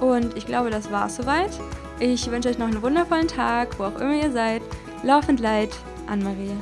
Und 0.00 0.36
ich 0.36 0.46
glaube, 0.46 0.70
das 0.70 0.90
war's 0.92 1.16
soweit. 1.16 1.50
Ich 1.98 2.30
wünsche 2.30 2.48
euch 2.48 2.58
noch 2.58 2.68
einen 2.68 2.82
wundervollen 2.82 3.26
Tag, 3.26 3.78
wo 3.78 3.84
auch 3.84 4.00
immer 4.00 4.14
ihr 4.14 4.30
seid. 4.30 4.62
Laufend 5.02 5.40
Leid, 5.40 5.70
Anne-Marie. 6.06 6.54